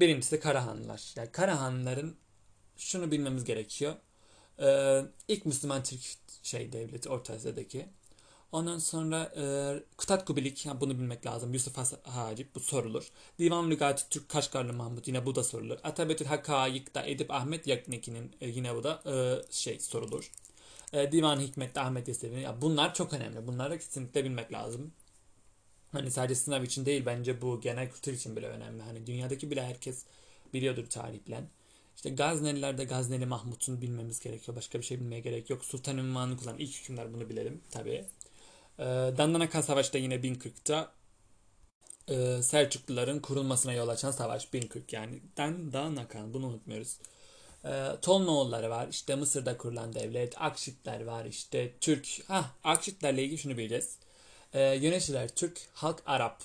[0.00, 1.12] Birincisi Karahanlılar.
[1.16, 2.14] Yani Karahanlıların
[2.76, 3.94] şunu bilmemiz gerekiyor.
[4.60, 6.00] Ee, ilk Müslüman Türk
[6.42, 7.86] şey devleti Orta Asya'daki
[8.52, 9.44] Ondan sonra e,
[9.96, 11.52] Kutat Kubilik, yani bunu bilmek lazım.
[11.52, 13.10] Yusuf Has Hacip bu sorulur.
[13.38, 15.78] Divan Lügati Türk Kaşgarlı Mahmut yine bu da sorulur.
[15.84, 20.30] Atabetül Hakayık da Edip Ahmet Yakneki'nin e, yine bu da e, şey sorulur.
[20.92, 22.40] E, Divan Hikmet'te Ahmet Yesevi'nin.
[22.40, 23.46] Ya bunlar çok önemli.
[23.46, 24.92] Bunları kesinlikle bilmek lazım.
[25.92, 28.82] Hani sadece sınav için değil bence bu genel kültür için bile önemli.
[28.82, 30.04] Hani dünyadaki bile herkes
[30.54, 31.18] biliyordur tarih.
[31.96, 34.56] İşte Gazneliler'de Gazneli Mahmut'un bilmemiz gerekiyor.
[34.56, 35.64] Başka bir şey bilmeye gerek yok.
[35.64, 38.04] Sultan ünvanı kullanan ilk hükümler bunu bilelim tabii.
[38.78, 38.84] E,
[39.18, 40.92] Dandanakan Savaş'ta yine 1040'ta
[42.08, 46.96] e, Selçukluların kurulmasına yol açan savaş 1040 yani Dandanakan bunu unutmuyoruz.
[47.66, 53.56] E, Tolnoğulları var işte Mısır'da kurulan devlet Akşitler var işte Türk ha Akşitlerle ilgili şunu
[53.56, 53.96] bileceğiz.
[54.52, 56.42] E, yöneticiler Türk halk Arap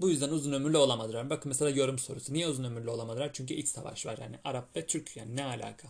[0.00, 1.30] bu yüzden uzun ömürlü olamadılar.
[1.30, 2.32] Bakın mesela yorum sorusu.
[2.32, 3.30] Niye uzun ömürlü olamadılar?
[3.32, 5.88] Çünkü iç savaş var yani Arap ve Türk yani ne alaka?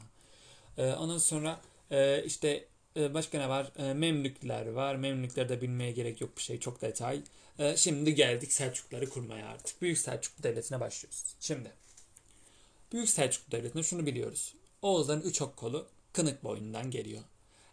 [0.79, 2.65] Ee, ondan sonra e, işte
[2.97, 3.73] ee, başka ne var?
[3.79, 4.97] Ee, Memlükler var.
[4.97, 6.61] Memlüklerde bilmeye gerek yok bir şey.
[6.61, 7.23] Çok detay.
[7.59, 9.83] Ee, şimdi geldik Selçukluları kurmaya artık.
[9.83, 11.25] Büyük Selçuklu Devleti'ne başlıyoruz.
[11.41, 11.73] Şimdi.
[12.93, 14.55] Büyük Selçuklu Devleti'nde şunu biliyoruz.
[14.83, 17.23] Oğuzların üç ok kolu Kınık boyundan geliyor.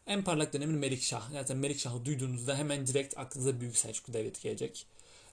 [0.08, 1.32] En parlak dönemin Melikşah.
[1.32, 4.86] Zaten Melikşah'ı duyduğunuzda hemen direkt aklınıza Büyük Selçuklu Devleti gelecek.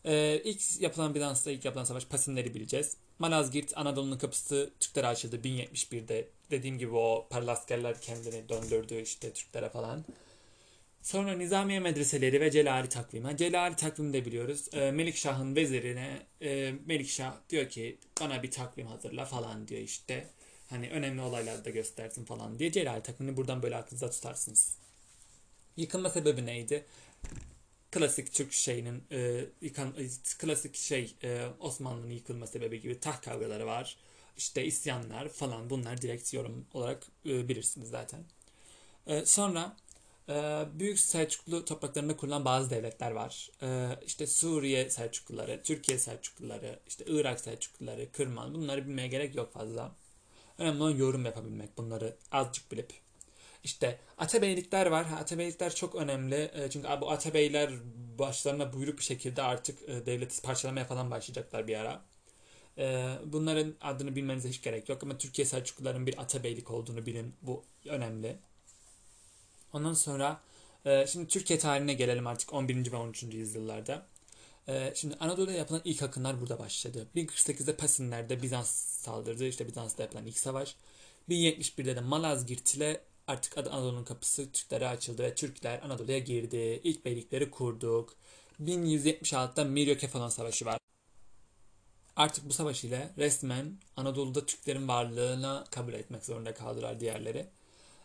[0.04, 2.96] Ee, ilk yapılan Bizans'ta ilk yapılan savaş Pasinleri bileceğiz.
[3.18, 6.28] Malazgirt Anadolu'nun kapısı Türklere açıldı 1071'de.
[6.50, 10.04] Dediğim gibi o paralı askerler kendini döndürdü işte Türklere falan.
[11.02, 13.36] Sonra Nizamiye medreseleri ve Celali takvimi.
[13.36, 14.68] Celali takvimi de biliyoruz.
[14.72, 20.30] E, Melikşah'ın vezirine e, Melikşah diyor ki bana bir takvim hazırla falan diyor işte.
[20.70, 22.72] Hani önemli olayları da göstersin falan diye.
[22.72, 24.76] Celali takvimini buradan böyle aklınıza tutarsınız.
[25.76, 26.84] Yıkılma sebebi neydi?
[27.94, 33.66] klasik Türk şeyinin e, yıkan, e, klasik şey e, Osmanlı'nın yıkılma sebebi gibi taht kavgaları
[33.66, 33.96] var.
[34.36, 38.20] İşte isyanlar falan bunlar direkt yorum olarak e, bilirsiniz zaten.
[39.06, 39.76] E, sonra
[40.28, 40.32] e,
[40.74, 43.50] Büyük Selçuklu topraklarında kurulan bazı devletler var.
[43.62, 49.92] E, işte Suriye Selçukluları, Türkiye Selçukluları, işte Irak Selçukluları, Kırman bunları bilmeye gerek yok fazla.
[50.58, 52.92] Önemli olan yorum yapabilmek bunları azıcık bilip.
[53.64, 55.06] İşte Atabeylikler var.
[55.20, 56.50] Atabeylikler çok önemli.
[56.54, 57.70] E, çünkü bu Atabeyler
[58.18, 62.02] başlarına buyruk bir şekilde artık e, devleti parçalamaya falan başlayacaklar bir ara.
[62.78, 67.34] E, bunların adını bilmenize hiç gerek yok ama Türkiye Selçukluların bir Atabeylik olduğunu bilin.
[67.42, 68.36] Bu önemli.
[69.72, 70.40] Ondan sonra
[71.06, 72.92] şimdi Türkiye tarihine gelelim artık 11.
[72.92, 73.22] ve 13.
[73.22, 74.06] yüzyıllarda.
[74.94, 77.06] Şimdi Anadolu'da yapılan ilk akınlar burada başladı.
[77.16, 79.44] 1048'de Pasinler'de Bizans saldırdı.
[79.44, 80.76] İşte Bizans'ta yapılan ilk savaş.
[81.28, 86.80] 1071'de de Malazgirt ile artık Anadolu'nun kapısı Türklere açıldı ve Türkler Anadolu'ya girdi.
[86.84, 88.16] İlk beylikleri kurduk.
[88.62, 90.78] 1176'da Miryokefalon Savaşı var.
[92.16, 97.46] Artık bu savaş ile resmen Anadolu'da Türklerin varlığına kabul etmek zorunda kaldılar diğerleri.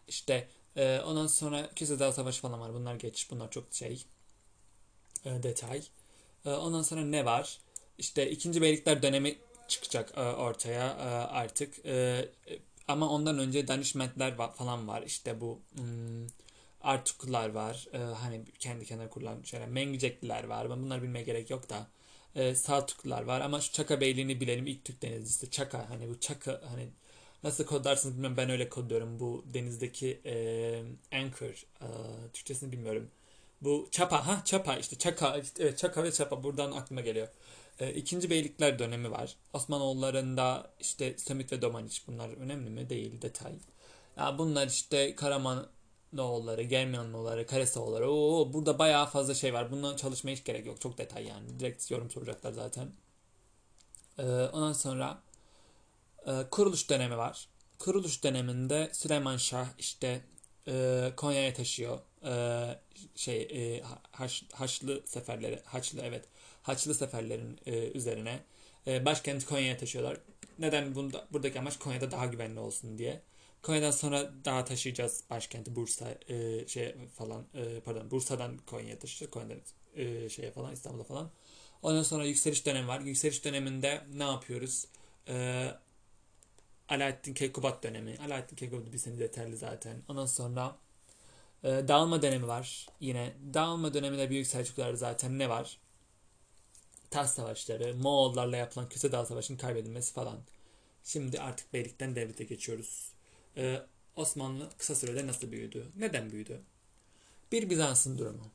[0.07, 2.73] İşte e, ondan sonra Küsedağ Savaşı falan var.
[2.73, 3.31] Bunlar geç.
[3.31, 4.05] Bunlar çok şey
[5.25, 5.83] e, detay.
[6.49, 7.57] E, ondan sonra ne var?
[7.97, 11.85] İşte ikinci beylikler dönemi çıkacak e, ortaya e, artık.
[11.85, 12.25] E,
[12.87, 15.03] ama ondan önce danışmentler falan var.
[15.03, 16.27] İşte bu hmm,
[16.81, 17.87] Artuklar var.
[18.21, 19.67] Hani kendi kendine kurulan şeyler.
[19.67, 20.69] Mengicekliler var.
[20.69, 21.87] Bunları bilmeye gerek yok da.
[22.35, 23.41] E, Saltuklular var.
[23.41, 24.67] Ama şu Çaka Beyliğini bilelim.
[24.67, 25.51] ilk Türk denizcisi.
[25.51, 25.89] Çaka.
[25.89, 26.89] Hani bu Çaka hani
[27.43, 28.37] nasıl kodlarsınız bilmiyorum.
[28.37, 29.19] Ben öyle kodluyorum.
[29.19, 30.21] Bu denizdeki
[31.11, 31.65] anchor.
[32.33, 33.11] Türkçesini bilmiyorum.
[33.61, 37.27] Bu çapa ha çapa işte çaka işte, evet çaka ve çapa buradan aklıma geliyor.
[37.79, 39.35] E, ikinci beylikler dönemi var.
[39.53, 42.89] Osmanoğullarında işte Semit ve Domaniç bunlar önemli mi?
[42.89, 43.53] Değil detay.
[44.17, 48.09] Ya bunlar işte Karamanoğulları, Germiyanoğulları, Karesoğulları.
[48.11, 49.71] Oo, burada bayağı fazla şey var.
[49.71, 50.81] Bundan çalışmaya hiç gerek yok.
[50.81, 51.59] Çok detay yani.
[51.59, 52.91] Direkt yorum soracaklar zaten.
[54.19, 55.21] Ee, ondan sonra
[56.27, 57.47] e, kuruluş dönemi var.
[57.79, 60.21] Kuruluş döneminde Süleyman Şah işte
[60.67, 61.99] e, Konya'ya taşıyor.
[62.25, 62.31] E,
[63.15, 66.25] şey e, Haç, Haçlı seferleri, Haçlı evet
[66.63, 68.39] Haçlı seferlerin e, üzerine
[68.87, 70.17] e, başkenti Konya'ya taşıyorlar.
[70.59, 73.21] Neden bunda, buradaki amaç Konya'da daha güvenli olsun diye.
[73.63, 77.45] Konya'dan sonra daha taşıyacağız başkenti Bursa e, şey falan
[77.85, 79.31] pardon Bursa'dan Konya'ya taşıyacağız.
[79.31, 79.61] Konya'dan
[79.95, 81.29] e, şeye falan İstanbul'a falan.
[81.81, 82.99] Ondan sonra yükseliş dönemi var.
[82.99, 84.85] Yükseliş döneminde ne yapıyoruz?
[86.89, 88.17] Alaaddin Keykubat dönemi.
[88.25, 90.01] Alaaddin Keykubat bir sene yeterli zaten.
[90.07, 90.75] Ondan sonra
[91.63, 92.87] e, dağılma dönemi var.
[92.99, 95.77] Yine dağılma döneminde Büyük Selçuklularda zaten ne var?
[97.09, 100.37] Tas savaşları, Moğollarla yapılan Köse Dağ Savaşı'nın kaybedilmesi falan.
[101.03, 103.11] Şimdi artık beylikten devlete geçiyoruz.
[103.57, 103.81] Ee,
[104.15, 105.87] Osmanlı kısa sürede nasıl büyüdü?
[105.97, 106.61] Neden büyüdü?
[107.51, 108.47] Bir Bizans'ın durumu.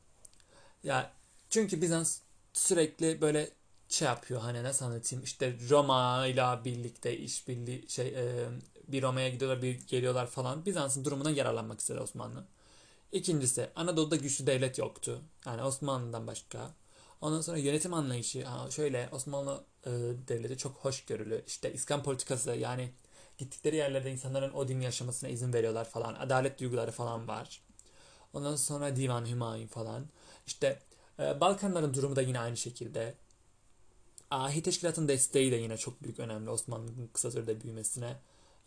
[0.84, 1.12] Ya
[1.50, 2.20] çünkü Bizans
[2.52, 3.50] sürekli böyle
[3.88, 8.46] şey yapıyor hani nasıl anlatayım işte Roma ile birlikte işbirliği şey e,
[8.88, 12.44] bir Roma'ya gidiyorlar bir geliyorlar falan Bizans'ın durumuna yararlanmak istedi Osmanlı.
[13.14, 15.20] İkincisi Anadolu'da güçlü devlet yoktu.
[15.46, 16.70] Yani Osmanlı'dan başka.
[17.20, 19.90] Ondan sonra yönetim anlayışı şöyle Osmanlı e,
[20.29, 21.44] devleti çok hoşgörülü.
[21.46, 22.92] İşte İskan politikası yani
[23.38, 26.14] gittikleri yerlerde insanların o din yaşamasına izin veriyorlar falan.
[26.14, 27.61] Adalet duyguları falan var.
[28.33, 30.07] Ondan sonra Divan Hümayun falan.
[30.46, 30.79] İşte
[31.18, 33.14] e, Balkanların durumu da yine aynı şekilde.
[34.31, 38.16] Ahi teşkilatın desteği de yine çok büyük önemli Osmanlı'nın kısa sürede büyümesine.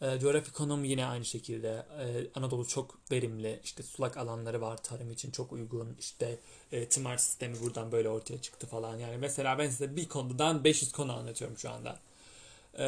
[0.02, 1.86] E, coğrafi konum yine aynı şekilde.
[2.00, 2.06] E,
[2.36, 3.60] Anadolu çok verimli.
[3.64, 5.96] İşte sulak alanları var tarım için çok uygun.
[6.00, 6.40] İşte
[6.72, 8.98] e, tımar sistemi buradan böyle ortaya çıktı falan.
[8.98, 12.00] Yani mesela ben size bir konudan 500 konu anlatıyorum şu anda.
[12.80, 12.88] E,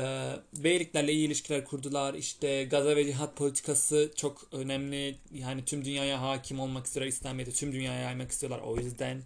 [0.63, 2.13] beyliklerle iyi ilişkiler kurdular.
[2.13, 5.15] İşte gaza ve cihat politikası çok önemli.
[5.33, 7.07] Yani tüm dünyaya hakim olmak istiyorlar.
[7.09, 8.59] İslamiyet'i tüm dünyaya yaymak istiyorlar.
[8.59, 9.23] O yüzden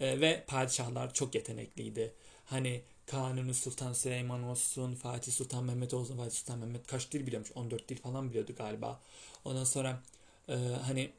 [0.00, 2.12] e, ve padişahlar çok yetenekliydi.
[2.44, 6.16] Hani Kanuni Sultan Süleyman olsun, Fatih Sultan Mehmet olsun.
[6.16, 7.52] Fatih Sultan Mehmet kaç dil biliyormuş?
[7.54, 9.00] 14 dil falan biliyordu galiba.
[9.44, 10.02] Ondan sonra
[10.48, 10.54] e,
[10.86, 11.10] hani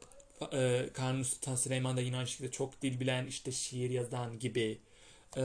[0.53, 4.79] e, Kanuni Sultan Süleyman da yine aynı şekilde çok dil bilen, işte şiir yazan gibi.
[5.37, 5.41] E,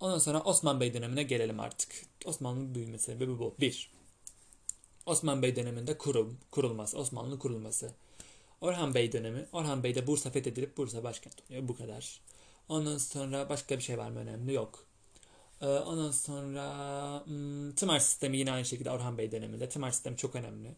[0.00, 1.88] ondan sonra Osman Bey dönemine gelelim artık.
[2.24, 3.54] Osmanlı'nın büyüme sebebi bu.
[3.60, 3.90] Bir,
[5.06, 7.92] Osman Bey döneminde kurum, kurulması, Osmanlı kurulması.
[8.60, 9.46] Orhan Bey dönemi.
[9.52, 11.68] Orhan Bey'de Bursa fethedilip Bursa başkent oluyor.
[11.68, 12.20] Bu kadar.
[12.68, 14.52] Ondan sonra başka bir şey var mı önemli?
[14.52, 14.86] Yok.
[15.64, 16.64] Ee, ondan sonra
[17.26, 19.68] hmm, tımar sistemi yine aynı şekilde Orhan Bey döneminde.
[19.68, 20.74] Tımar sistemi çok önemli.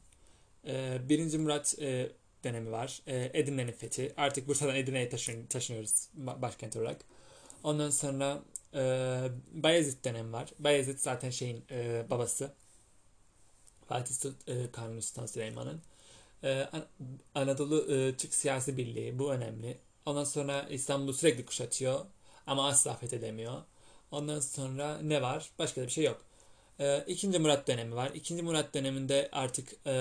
[0.67, 2.13] Ee, Birinci Murat e,
[2.45, 3.03] dönemi var.
[3.07, 4.15] E, Edirne'nin fethi.
[4.17, 7.01] Artık Bursa'dan Edirne'ye taşın, taşınıyoruz başkent olarak.
[7.65, 8.43] Ondan sonra
[8.75, 8.81] e,
[9.53, 10.51] Bayezid dönemi var.
[10.59, 12.53] Bayezid zaten şeyin e, babası.
[13.89, 15.83] Fatih e, Kanuni Sultan Süleyman'ın.
[16.45, 16.69] E,
[17.35, 19.79] Anadolu e, Türk Siyasi Birliği bu önemli.
[20.07, 22.01] Ondan sonra İstanbul'u sürekli kuşatıyor
[22.47, 23.63] ama asla fethedemiyor.
[24.11, 25.51] Ondan sonra ne var?
[25.59, 26.23] Başka da bir şey yok.
[26.81, 28.11] E, İkinci Murat dönemi var.
[28.15, 29.93] İkinci Murat döneminde artık e,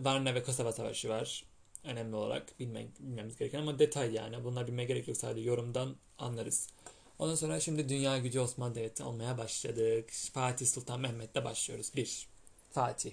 [0.00, 1.44] Varna ve Kosova Savaşı var.
[1.84, 4.44] önemli olarak bilmek, bilmemiz gereken ama detay yani.
[4.44, 6.68] Bunlar bilmeye gerek yok sadece yorumdan anlarız.
[7.18, 10.10] Ondan sonra şimdi dünya gücü Osmanlı Devleti olmaya başladık.
[10.32, 11.92] Fatih Sultan Mehmet'le başlıyoruz.
[11.96, 12.28] 1.
[12.70, 13.12] Fatih.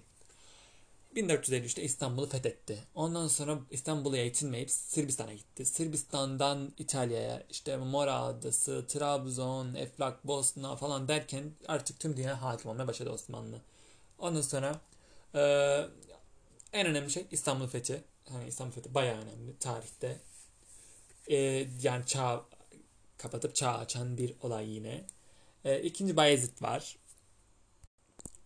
[1.16, 2.84] 1453'te İstanbul'u fethetti.
[2.96, 5.66] Ondan sonra İstanbul'a yetinmeyip Sırbistan'a gitti.
[5.66, 12.88] Sırbistan'dan İtalya'ya işte Mora Adası, Trabzon, Eflak, Bosna falan derken artık tüm dünya hakim olmaya
[12.88, 13.62] başladı Osmanlı.
[14.20, 14.82] Ondan sonra
[15.36, 15.42] e,
[16.74, 18.04] en önemli şey İstanbul fethi.
[18.34, 20.18] Yani İstanbul fethi bayağı önemli tarihte.
[21.28, 21.38] E,
[21.82, 22.46] yani çağ
[23.18, 25.06] kapatıp çağ açan bir olay yine.
[25.66, 26.98] E, ikinci Bayezid var.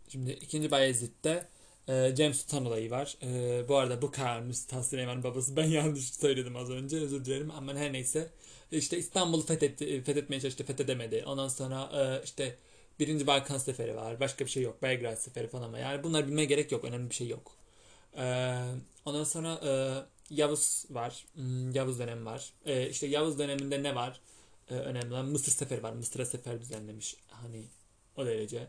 [0.08, 1.48] Şimdi ikinci Bayezid'de
[1.88, 3.18] e, Cem Sultan olayı var.
[3.24, 5.56] E, bu arada bu Kanuni Sultan Süleyman'ın babası.
[5.56, 6.98] Ben yanlış söyledim az önce.
[6.98, 8.30] Özür dilerim ama her neyse.
[8.72, 10.64] İşte İstanbul'u fethetti, fethetmeye çalıştı.
[10.66, 11.24] Fethedemedi.
[11.28, 12.56] Ondan sonra e, işte
[13.00, 14.20] Birinci Balkan Seferi var.
[14.20, 14.82] Başka bir şey yok.
[14.82, 16.86] Belgrad Seferi falan ama yani bunlar bilmeye gerek yok.
[16.86, 17.52] Önemli bir şey yok.
[18.18, 18.56] E,
[19.06, 19.72] ondan sonra e,
[20.30, 21.26] Yavuz var.
[21.36, 22.54] Hmm, Yavuz dönemi var.
[22.66, 24.20] E, işte Yavuz döneminde ne var?
[24.70, 25.94] E, önemli olan Mısır Seferi var.
[25.94, 27.16] Mısır'a sefer düzenlemiş.
[27.30, 27.64] Hani
[28.18, 28.68] o derece.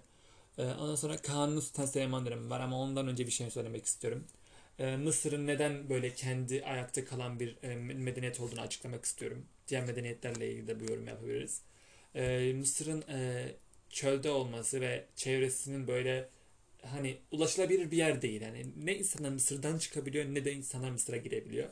[0.58, 4.24] Ee, ondan sonra Kanuni Sultan var ama ondan önce bir şey söylemek istiyorum.
[4.78, 9.46] Ee, Mısır'ın neden böyle kendi ayakta kalan bir e, medeniyet olduğunu açıklamak istiyorum.
[9.68, 11.62] Diğer medeniyetlerle ilgili de bu yorum yapabiliriz.
[12.14, 13.48] Ee, Mısır'ın e,
[13.90, 16.28] çölde olması ve çevresinin böyle
[16.82, 18.40] hani ulaşılabilir bir yer değil.
[18.42, 21.68] Yani ne insanlar Mısır'dan çıkabiliyor ne de insanlar Mısır'a girebiliyor.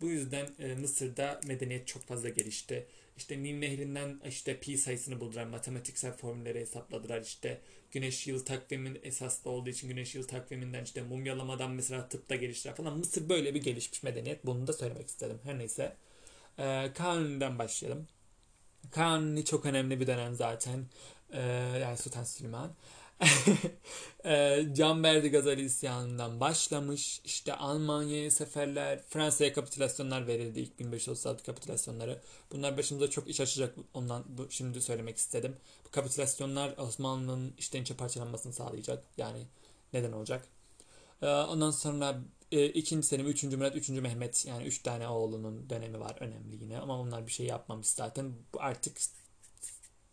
[0.00, 2.86] Bu yüzden e, Mısır'da medeniyet çok fazla gelişti.
[3.18, 5.44] İşte Nil Nehri'nden işte pi sayısını buldular.
[5.44, 7.20] Matematiksel formülleri hesapladılar.
[7.20, 12.74] İşte güneş yıl takvimin esaslı olduğu için güneş yıl takviminden işte mumyalamadan mesela tıpta geliştiler
[12.74, 12.98] falan.
[12.98, 14.46] Mısır böyle bir gelişmiş medeniyet.
[14.46, 15.38] Bunu da söylemek istedim.
[15.44, 15.96] Her neyse.
[16.58, 18.06] Ee, Kanuni'den başlayalım.
[18.90, 20.86] Kanuni çok önemli bir dönem zaten.
[21.32, 21.40] Ee,
[21.80, 22.72] yani Sultan Süleyman.
[24.24, 27.20] e, Gazali isyanından başlamış.
[27.24, 30.60] İşte Almanya'ya seferler, Fransa'ya kapitülasyonlar verildi.
[30.60, 32.20] ilk 1536 kapitülasyonları.
[32.52, 33.74] Bunlar başımıza çok iş açacak.
[33.94, 35.56] Ondan bu, şimdi söylemek istedim.
[35.86, 39.04] Bu kapitülasyonlar Osmanlı'nın işten içe parçalanmasını sağlayacak.
[39.16, 39.46] Yani
[39.92, 40.48] neden olacak?
[41.22, 42.20] E, ondan sonra
[42.52, 46.78] e, ikinci Selim, üçüncü Murat, üçüncü Mehmet yani üç tane oğlunun dönemi var önemli yine.
[46.78, 48.32] Ama onlar bir şey yapmamış zaten.
[48.54, 48.96] Bu artık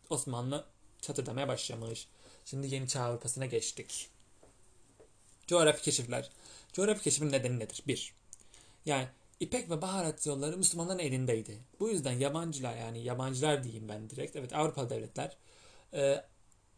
[0.10, 0.66] Osmanlı
[1.02, 2.08] çatırdamaya başlamış.
[2.46, 4.10] Şimdi yeni çağ Avrupa'sına geçtik.
[5.48, 6.30] Coğrafi keşifler.
[6.74, 7.84] Coğrafi keşifin nedeni nedir?
[7.88, 8.14] Bir,
[8.86, 9.08] yani
[9.40, 11.58] İpek ve baharat yolları Müslümanların elindeydi.
[11.80, 14.36] Bu yüzden yabancılar yani yabancılar diyeyim ben direkt.
[14.36, 15.38] Evet Avrupa devletler
[15.94, 16.24] e,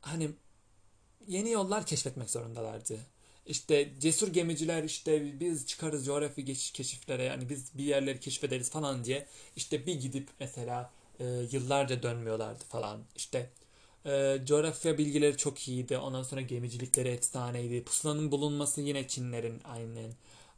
[0.01, 0.29] hani
[1.27, 2.99] yeni yollar keşfetmek zorundalardı.
[3.45, 9.27] İşte cesur gemiciler işte biz çıkarız coğrafi keşiflere yani biz bir yerleri keşfederiz falan diye
[9.55, 13.03] işte bir gidip mesela e, yıllarca dönmüyorlardı falan.
[13.15, 13.49] İşte
[14.07, 15.97] e, coğrafya bilgileri çok iyiydi.
[15.97, 17.83] Ondan sonra gemicilikleri efsaneydi.
[17.83, 20.11] Pusulanın bulunması yine Çinlerin aynen.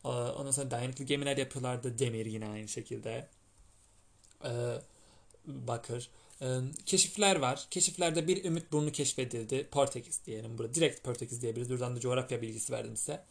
[0.06, 2.00] E, ondan sonra dayanıklı gemiler yapıyorlardı.
[2.00, 3.28] Demir yine aynı şekilde.
[4.46, 4.52] E,
[5.46, 6.10] bakır.
[6.42, 6.48] E,
[6.86, 7.68] keşifler var.
[7.72, 9.68] Keşiflerde bir ümit burnu keşfedildi.
[9.72, 10.74] Portekiz diyelim burada.
[10.74, 11.70] Direkt Portekiz diyebiliriz.
[11.70, 13.26] Buradan da coğrafya bilgisi verdim size.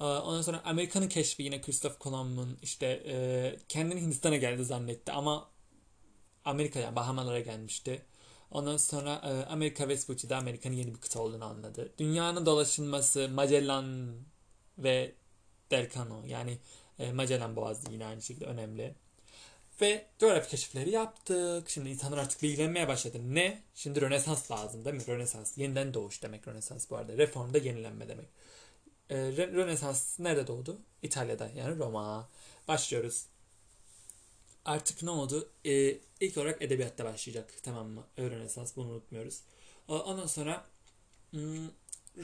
[0.00, 5.50] Ondan sonra Amerika'nın keşfi yine Christoph Columbus'un işte e, kendini Hindistan'a geldi zannetti ama
[6.44, 8.02] Amerika'ya, Bahamalara gelmişti.
[8.50, 11.92] Ondan sonra e, Amerika Vespucci'de Amerika'nın yeni bir kıta olduğunu anladı.
[11.98, 14.14] Dünyanın dolaşılması Magellan
[14.78, 15.12] ve
[15.70, 16.58] Delcano yani
[16.98, 18.94] e, Magellan Boğazı yine aynı şekilde önemli.
[19.80, 21.70] Ve coğrafi keşifleri yaptık.
[21.70, 23.18] Şimdi insanlar artık bilgilenmeye başladı.
[23.22, 23.62] Ne?
[23.74, 25.06] Şimdi Rönesans lazım değil mi?
[25.06, 25.58] Rönesans.
[25.58, 27.18] Yeniden doğuş demek Rönesans bu arada.
[27.18, 28.26] Reformda yenilenme demek.
[29.10, 30.78] E, Rönesans nerede doğdu?
[31.02, 32.28] İtalya'da yani Roma.
[32.68, 33.26] Başlıyoruz
[34.64, 35.52] artık ne oldu?
[35.66, 37.54] Ee, ilk olarak edebiyatta başlayacak.
[37.62, 38.06] Tamam mı?
[38.18, 39.40] Rönesans bunu unutmuyoruz.
[39.88, 40.66] Ondan sonra
[41.30, 41.68] hmm,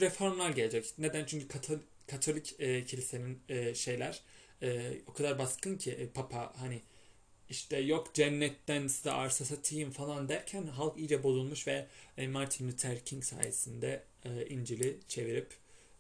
[0.00, 0.94] reformlar gelecek.
[0.98, 1.24] Neden?
[1.24, 4.22] Çünkü Katolik, Katolik e, kilisenin e, şeyler
[4.62, 6.82] e, o kadar baskın ki e, Papa hani
[7.48, 13.04] işte yok cennetten size arsa satayım falan derken halk iyice bozulmuş ve e, Martin Luther
[13.04, 15.54] King sayesinde e, İncil'i çevirip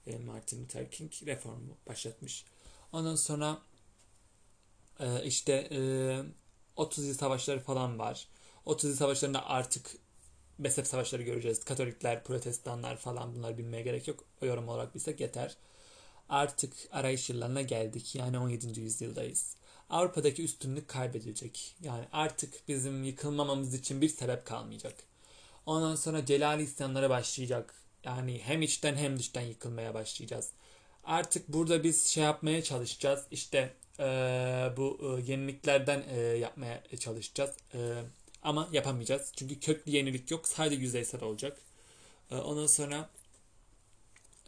[0.06, 2.44] e, Martin Luther King reformu başlatmış.
[2.92, 3.62] Ondan sonra
[5.00, 5.80] e, işte e,
[6.76, 8.28] 30 yıl savaşları falan var.
[8.64, 9.96] 30 yıl savaşlarında artık
[10.58, 11.64] mezhep savaşları göreceğiz.
[11.64, 14.24] Katolikler, protestanlar falan bunlar bilmeye gerek yok.
[14.42, 15.56] O yorum olarak bilsek yeter.
[16.28, 18.14] Artık arayış yıllarına geldik.
[18.14, 18.80] Yani 17.
[18.80, 19.56] yüzyıldayız.
[19.90, 21.76] Avrupa'daki üstünlük kaybedilecek.
[21.82, 24.94] Yani artık bizim yıkılmamamız için bir sebep kalmayacak.
[25.66, 27.74] Ondan sonra Celali isyanlara başlayacak.
[28.04, 30.50] Yani hem içten hem dıştan yıkılmaya başlayacağız.
[31.06, 33.26] Artık burada biz şey yapmaya çalışacağız.
[33.30, 34.04] İşte e,
[34.76, 37.56] bu e, yeniliklerden e, yapmaya çalışacağız.
[37.74, 37.78] E,
[38.42, 39.32] ama yapamayacağız.
[39.36, 40.48] Çünkü köklü yenilik yok.
[40.48, 41.58] Sadece yüzeysel olacak.
[42.30, 43.10] E, ondan sonra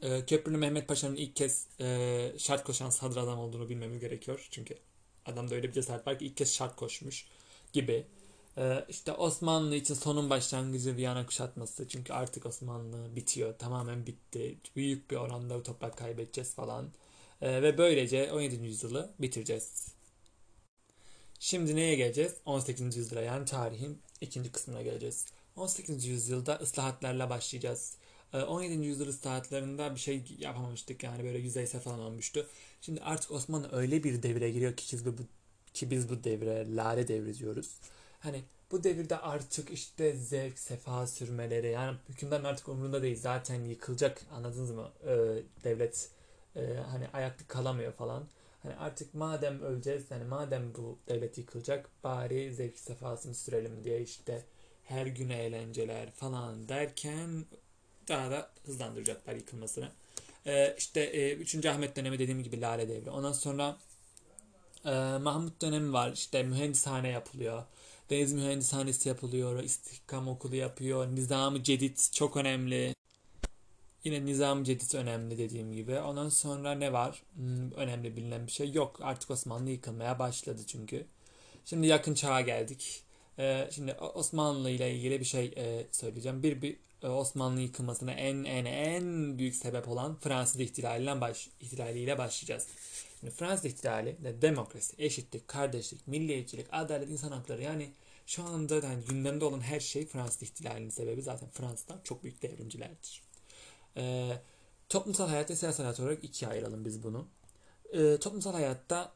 [0.03, 4.49] e, Köprülü Mehmet Paşa'nın ilk kez e, şart koşan sadrazam olduğunu bilmemiz gerekiyor.
[4.51, 4.79] Çünkü
[5.27, 7.27] Adamda öyle bir cesaret var ki ilk kez şart koşmuş
[7.73, 8.07] gibi.
[8.59, 11.89] Ee, işte Osmanlı için sonun başlangıcı Viyana kuşatması.
[11.89, 13.59] Çünkü artık Osmanlı bitiyor.
[13.59, 14.57] Tamamen bitti.
[14.77, 16.89] Büyük bir oranda toprak kaybedeceğiz falan.
[17.43, 18.67] Ee, ve böylece 17.
[18.67, 19.87] yüzyılı bitireceğiz.
[21.41, 22.35] Şimdi neye geleceğiz?
[22.47, 22.97] 18.
[22.97, 25.27] yüzyıla yani tarihin ikinci kısmına geleceğiz.
[25.57, 26.05] 18.
[26.07, 27.95] yüzyılda ıslahatlarla başlayacağız.
[28.49, 28.75] 17.
[28.75, 32.47] Ee, yüzyıl ıslahatlarında bir şey yapamamıştık yani böyle yüzeysel falan olmuştu.
[32.81, 35.13] Şimdi artık Osmanlı öyle bir devre giriyor ki biz bu,
[35.75, 37.69] ki biz bu devre lale devri diyoruz.
[38.21, 43.17] Hani bu devirde artık işte zevk, sefa sürmeleri yani hükümdarın artık umurunda değil.
[43.17, 44.89] Zaten yıkılacak anladınız mı?
[45.07, 46.11] Ee, devlet
[46.57, 48.25] e, hani ayakta kalamıyor falan.
[48.63, 54.45] Hani artık madem öleceğiz yani madem bu devlet yıkılacak bari zevk sefasını sürelim diye işte
[54.85, 57.45] her gün eğlenceler falan derken
[58.09, 59.89] daha da hızlandıracaklar yıkılmasını.
[60.47, 61.67] Ee, işte e, 3.
[61.67, 63.11] Ahmet dönemi dediğim gibi Lale Devri.
[63.11, 63.77] Ondan sonra
[64.85, 66.13] e, Mahmut dönemi var.
[66.13, 67.65] İşte mühendishane yapılıyor.
[68.11, 69.63] Deniz mühendishanesi yapılıyor.
[69.63, 71.07] İstihkam okulu yapıyor.
[71.07, 72.95] Nizam-ı Cedid çok önemli.
[74.05, 75.99] Yine Nizam-ı Cedid önemli dediğim gibi.
[75.99, 77.23] Ondan sonra ne var?
[77.35, 79.01] Hmm, önemli bilinen bir şey yok.
[79.03, 81.07] Artık Osmanlı yıkılmaya başladı çünkü.
[81.65, 83.03] Şimdi yakın çağa geldik.
[83.39, 86.43] Ee, şimdi Osmanlı ile ilgili bir şey e, söyleyeceğim.
[86.43, 92.19] Bir, bir e, Osmanlı yıkılmasına en en en büyük sebep olan Fransız ihtilaliyle baş, ihtilaliyle
[92.19, 92.67] başlayacağız.
[93.21, 97.93] Şimdi Fransız ihtilali de demokrasi, eşitlik, kardeşlik, milliyetçilik, adalet, insan hakları yani
[98.27, 103.23] şu anda yani gündemde olan her şey Fransız ihtilalinin sebebi zaten Fransızlar çok büyük devrimcilerdir.
[103.97, 104.33] Ee,
[104.89, 107.27] toplumsal hayat ve siyasal hayat olarak ikiye ayıralım biz bunu.
[107.93, 109.13] Ee, toplumsal hayatta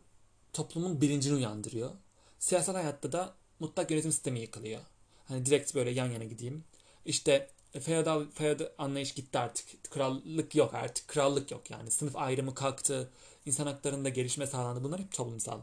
[0.52, 1.90] toplumun bilincini uyandırıyor.
[2.38, 4.80] Siyasal hayatta da mutlak yönetim sistemi yıkılıyor.
[5.28, 6.64] Hani direkt böyle yan yana gideyim.
[7.06, 9.90] İşte feodal, feodal anlayış gitti artık.
[9.90, 11.08] Krallık yok artık.
[11.08, 11.90] Krallık yok yani.
[11.90, 13.10] Sınıf ayrımı kalktı.
[13.46, 14.84] İnsan haklarında gelişme sağlandı.
[14.84, 15.60] Bunlar hep toplumsal.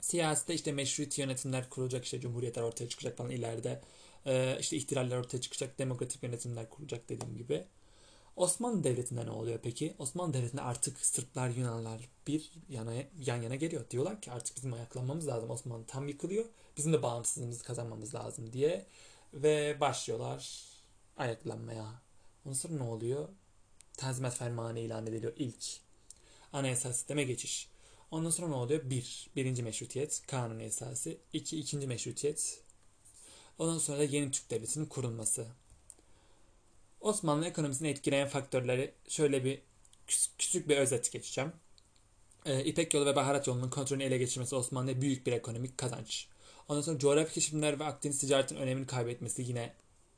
[0.00, 2.04] Siyasette işte meşruti yönetimler kurulacak.
[2.04, 3.82] işte cumhuriyetler ortaya çıkacak falan ileride.
[4.26, 5.78] Ee, işte ihtilaller ortaya çıkacak.
[5.78, 7.64] Demokratik yönetimler kurulacak dediğim gibi.
[8.36, 9.94] Osmanlı Devleti'nde ne oluyor peki?
[9.98, 12.92] Osmanlı Devleti'nde artık Sırplar, Yunanlar bir yana,
[13.24, 13.90] yan yana geliyor.
[13.90, 15.50] Diyorlar ki artık bizim ayaklanmamız lazım.
[15.50, 16.44] Osmanlı tam yıkılıyor.
[16.76, 18.86] Bizim de bağımsızlığımızı kazanmamız lazım diye.
[19.34, 20.64] Ve başlıyorlar
[21.16, 22.02] ayaklanmaya.
[22.44, 23.28] Ondan sonra ne oluyor?
[23.96, 25.89] Tanzimat Fermanı ilan ediliyor ilk.
[26.52, 27.68] Anayasal sisteme geçiş.
[28.10, 28.90] Ondan sonra ne oluyor?
[28.90, 31.16] Bir, birinci meşrutiyet, kanun esası.
[31.32, 32.62] iki ikinci meşrutiyet.
[33.58, 35.46] Ondan sonra da yeni Türk Devleti'nin kurulması.
[37.00, 39.62] Osmanlı ekonomisini etkileyen faktörleri şöyle bir
[40.38, 41.52] küçük bir özet geçeceğim.
[42.46, 46.28] Ee, İpek yolu ve baharat yolunun kontrolünü ele geçirmesi Osmanlı'ya büyük bir ekonomik kazanç.
[46.68, 49.74] Ondan sonra coğrafi keşifler ve Akdeniz ticaretin önemini kaybetmesi yine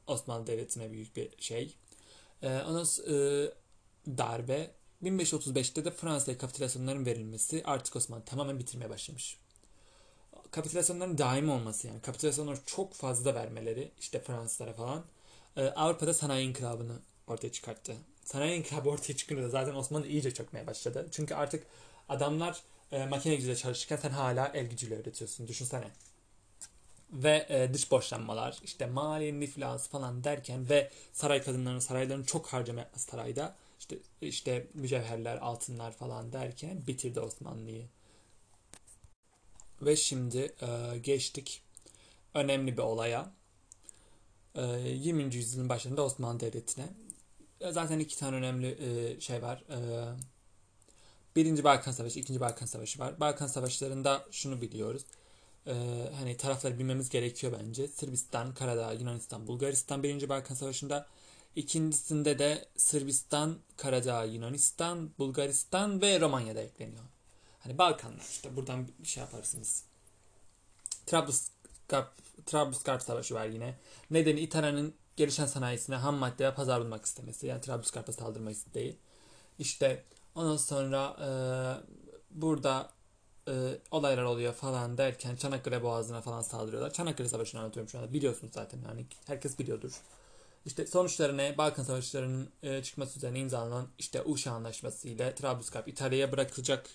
[0.06, 1.74] Osmanlı Devleti'ne büyük bir şey.
[2.42, 3.52] Ee, ondan sonra e,
[4.18, 4.70] darbe
[5.02, 9.36] 1535'te de Fransa'ya kapitülasyonların verilmesi artık Osmanlı tamamen bitirmeye başlamış.
[10.50, 15.04] Kapitülasyonların daim olması yani kapitülasyonları çok fazla vermeleri işte Fransızlara falan
[15.56, 17.96] e, Avrupa'da sanayi inkılabını ortaya çıkarttı.
[18.24, 21.08] Sanayi inkılabı ortaya çıkınca da zaten Osmanlı iyice çökmeye başladı.
[21.10, 21.66] Çünkü artık
[22.08, 22.62] adamlar
[22.92, 25.48] e, makine gücüyle çalışırken sen hala el gücüyle üretiyorsun.
[25.48, 25.90] Düşünsene.
[27.12, 32.80] Ve e, dış borçlanmalar, işte maliyenin iflası falan derken ve saray kadınlarının, sarayların çok harcama
[32.80, 33.56] yapması sarayda.
[33.82, 37.88] İşte işte mücevherler, altınlar falan derken bitirdi Osmanlı'yı.
[39.82, 41.62] Ve şimdi e, geçtik
[42.34, 43.32] önemli bir olaya.
[44.54, 45.22] 20.
[45.22, 46.88] Ee, yüzyılın başlarında Osmanlı Devleti'ne.
[47.70, 49.64] Zaten iki tane önemli e, şey var.
[49.70, 50.04] Ee,
[51.36, 53.20] birinci Balkan Savaşı, ikinci Balkan Savaşı var.
[53.20, 55.04] Balkan Savaşlarında şunu biliyoruz.
[55.66, 55.72] Ee,
[56.18, 57.88] hani tarafları bilmemiz gerekiyor bence.
[57.88, 61.06] Sırbistan, Karadağ, Yunanistan, Bulgaristan birinci Balkan Savaşı'nda.
[61.56, 67.04] İkincisinde de Sırbistan, Karadağ, Yunanistan, Bulgaristan ve Romanya'da ekleniyor.
[67.60, 69.84] Hani Balkanlar işte buradan bir şey yaparsınız.
[71.06, 72.12] Trablusgarp
[72.46, 73.74] Trablusgarp Savaşı var yine.
[74.10, 77.46] Nedeni İtalya'nın gelişen sanayisine ham madde ve pazar bulmak istemesi.
[77.46, 78.96] Yani Trablusgarp'a saldırma isteği.
[79.58, 81.28] İşte ondan sonra e,
[82.30, 82.90] burada
[83.48, 86.92] e, olaylar oluyor falan derken Çanakkale Boğazı'na falan saldırıyorlar.
[86.92, 88.12] Çanakkale Savaşı'nı anlatıyorum şu anda.
[88.12, 89.92] Biliyorsunuz zaten yani herkes biliyordur.
[90.66, 91.58] İşte sonuçları ne?
[91.58, 96.86] Balkan Savaşları'nın e, çıkması üzerine imzalanan işte Uşa Anlaşması ile Trablusgarp İtalya'ya bırakılacak.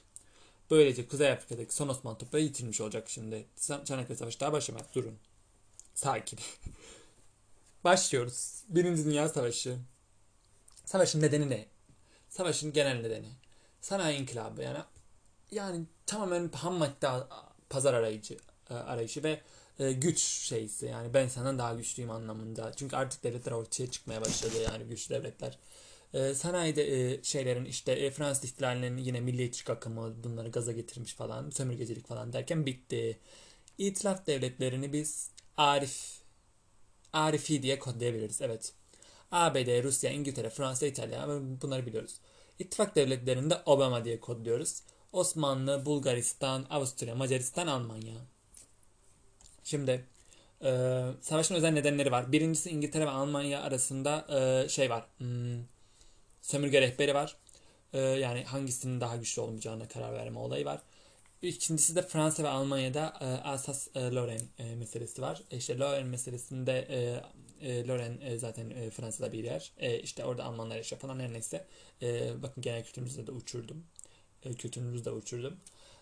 [0.72, 3.46] Böylece Kuzey Afrika'daki son Osmanlı toprağı yitilmiş olacak şimdi.
[3.86, 4.84] Çanakkale Savaşı daha başlamaz.
[4.96, 5.16] Durun.
[5.94, 6.40] Sakin.
[7.84, 8.64] Başlıyoruz.
[8.70, 9.78] Birinci Dünya Savaşı.
[10.86, 11.66] Savaşın nedeni ne?
[12.30, 13.30] Savaşın genel nedeni.
[13.82, 14.80] Sanayi inkılabı yani
[15.52, 17.10] yani tamamen ham madde
[17.70, 18.38] pazar arayıcı
[18.70, 19.42] e, arayışı ve
[19.80, 22.72] e, güç şeysi yani ben senden daha güçlüyüm anlamında.
[22.76, 25.58] Çünkü artık devletler ortaya çıkmaya başladı yani güçlü devletler.
[26.14, 31.50] E, sanayide e, şeylerin işte e, Fransız ihtilalinin yine milliyetçilik akımı bunları gaza getirmiş falan
[31.50, 33.20] sömürgecilik falan derken bitti.
[33.78, 36.18] İtilaf devletlerini biz Arif
[37.14, 38.42] Arifi diye kodlayabiliriz.
[38.42, 38.74] Evet.
[39.32, 41.28] ABD, Rusya, İngiltere, Fransa, İtalya
[41.62, 42.16] bunları biliyoruz.
[42.60, 44.82] İttifak devletlerini de Obama diye kodluyoruz.
[45.14, 48.16] Osmanlı, Bulgaristan, Avusturya, Macaristan, Almanya.
[49.68, 50.06] Şimdi
[50.64, 50.70] e,
[51.22, 52.32] savaşın özel nedenleri var.
[52.32, 54.28] Birincisi İngiltere ve Almanya arasında
[54.66, 55.06] e, şey var.
[55.18, 55.64] Hmm,
[56.42, 57.38] sömürge rehberi var.
[57.94, 60.82] E, yani hangisinin daha güçlü olmayacağına karar verme olayı var.
[61.42, 65.42] İkincisi de Fransa ve Almanya'da e, Alsace-Lorraine e, meselesi var.
[65.52, 67.00] E, işte Lorraine meselesinde e,
[67.70, 69.72] e, Lorraine e, zaten e, Fransa'da bir yer.
[69.78, 71.66] E, işte orada Almanlar yaşıyor falan her neyse.
[72.02, 73.84] E, bakın genel kültürümüzde de uçurdum.
[74.44, 75.58] E, kültürümüzü de uçurdum.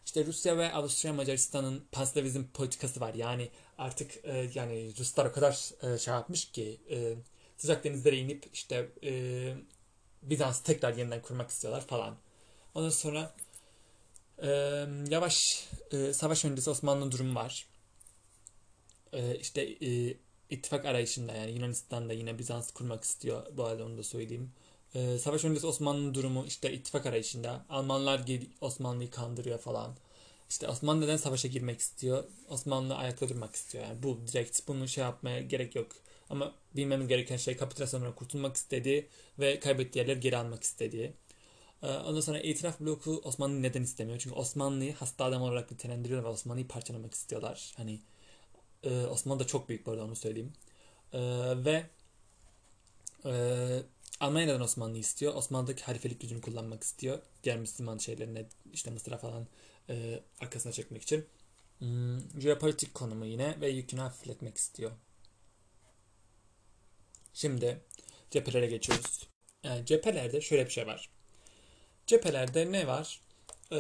[0.06, 3.14] İşte Rusya ve Avusturya Macaristan'ın panslavizm politikası var.
[3.14, 7.16] Yani artık e, yani Ruslar o kadar e, şey yapmış ki e,
[7.58, 9.54] sıcak denizlere inip işte e,
[10.24, 12.16] Bizans tekrar yeniden kurmak istiyorlar falan.
[12.76, 13.36] Ondan sonra
[14.42, 14.48] e,
[15.10, 17.68] yavaş e, savaş öncesi Osmanlı durumu var.
[19.14, 20.18] E, işte e,
[20.50, 23.46] ittifak arayışında yani Yunanistan'da yine Bizans kurmak istiyor.
[23.58, 24.52] Bu arada onu da söyleyeyim.
[24.96, 27.66] Ee, savaş öncesi Osmanlı durumu işte ittifak arayışında.
[27.70, 28.22] Almanlar
[28.62, 29.96] Osmanlı'yı kandırıyor falan.
[30.50, 32.24] İşte Osmanlı neden savaşa girmek istiyor?
[32.50, 33.84] Osmanlı ayakta durmak istiyor.
[33.84, 35.92] Yani bu direkt bunu şey yapmaya gerek yok.
[36.30, 39.08] Ama bilmemiz gereken şey kapitülasyondan kurtulmak istediği
[39.40, 41.14] ve kaybettiği yerleri geri almak istediği.
[41.84, 44.20] Ee, ondan sonra itiraf bloku Osmanlı neden istemiyor?
[44.20, 47.74] Çünkü Osmanlı'yı hasta adam olarak nitelendiriyor ve Osmanlı'yı parçalamak istiyorlar.
[47.78, 48.00] Hani
[48.84, 50.54] e, Osmanlı da çok büyük bu arada onu söyleyeyim.
[51.14, 51.20] E,
[51.66, 51.86] ve
[53.26, 53.32] e,
[54.20, 55.36] Almanya neden Osmanlı istiyor?
[55.36, 57.20] Osmanlı'daki halifelik gücünü kullanmak istiyor.
[57.44, 59.48] Diğer Müslüman şeylerine işte Mısır'a falan
[59.90, 61.26] e, arkasına çekmek için.
[61.80, 64.92] Hmm, jeopolitik konumu yine ve yükünü hafifletmek istiyor.
[67.34, 67.82] Şimdi
[68.32, 69.28] cephelere geçiyoruz.
[69.64, 71.10] Yani cephelerde şöyle bir şey var.
[72.08, 73.22] Cephelerde ne var?
[73.72, 73.76] Ee,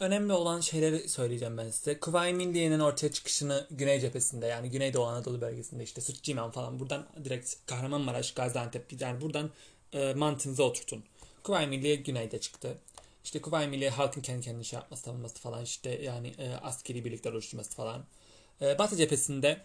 [0.00, 2.00] önemli olan şeyleri söyleyeceğim ben size.
[2.00, 7.54] Kuvayi Milliye'nin ortaya çıkışını Güney cephesinde yani Güneydoğu Anadolu bölgesinde işte Sırtçıman falan buradan direkt
[7.66, 9.50] Kahramanmaraş, Gaziantep yani buradan
[9.92, 11.04] e, mantığınıza oturtun.
[11.42, 12.78] Kuvayi Milliye Güney'de çıktı.
[13.24, 17.32] İşte Kuvayi Milliye halkın kendi kendine şey yapması, savunması falan işte yani e, askeri birlikler
[17.32, 18.04] oluşturması falan.
[18.62, 19.60] E, Batı cephesinde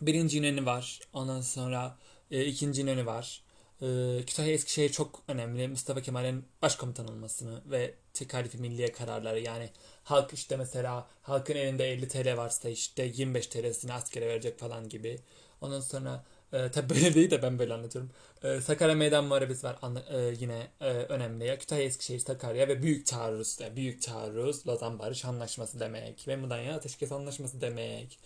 [0.00, 1.00] birinci İnönü var.
[1.12, 1.98] Ondan sonra
[2.30, 3.42] e, ikinci İnönü var.
[3.82, 5.68] Ee, Kütahya Eskişehir çok önemli.
[5.68, 9.70] Mustafa Kemal'in başkomutan olmasını ve tekalifi milliye kararları yani
[10.04, 15.20] halk işte mesela halkın elinde 50 TL varsa işte 25 TL'sini askere verecek falan gibi.
[15.60, 18.10] Ondan sonra e, tabi böyle değil de ben böyle anlatıyorum.
[18.42, 21.46] E, Sakarya Meydan Muharebesi var anla, e, yine e, önemli.
[21.46, 23.60] Ya Kütahya Eskişehir Sakarya ve Büyük Taarruz.
[23.60, 26.28] Yani Büyük Taarruz Lozan Barış Anlaşması demek.
[26.28, 28.18] Ve Mudanya Ateşkes Anlaşması demek.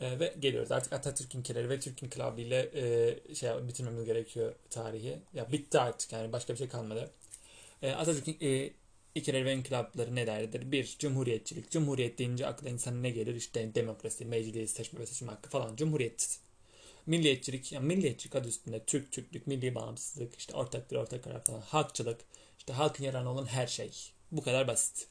[0.00, 5.18] E, ve geliyoruz artık Atatürk ilkeleri ve Türk İnkılabı ile e, şey bitirmemiz gerekiyor tarihi.
[5.34, 7.10] Ya bitti artık yani başka bir şey kalmadı.
[7.82, 8.70] E, Atatürk'ün e,
[9.14, 10.72] ilkeleri ve inkılapları nelerdir?
[10.72, 11.70] Bir, cumhuriyetçilik.
[11.70, 13.34] Cumhuriyet deyince akla insan ne gelir?
[13.34, 15.76] İşte demokrasi, meclis, seçme ve seçim hakkı falan.
[15.76, 16.40] Cumhuriyet.
[17.06, 21.60] Milliyetçilik, yani milliyetçilik adı üstünde Türk, Türklük, milli bağımsızlık, işte ortak bir ortak karar falan.
[21.60, 22.20] Halkçılık,
[22.58, 23.90] işte halkın yararına olan her şey.
[24.32, 25.06] Bu kadar basit.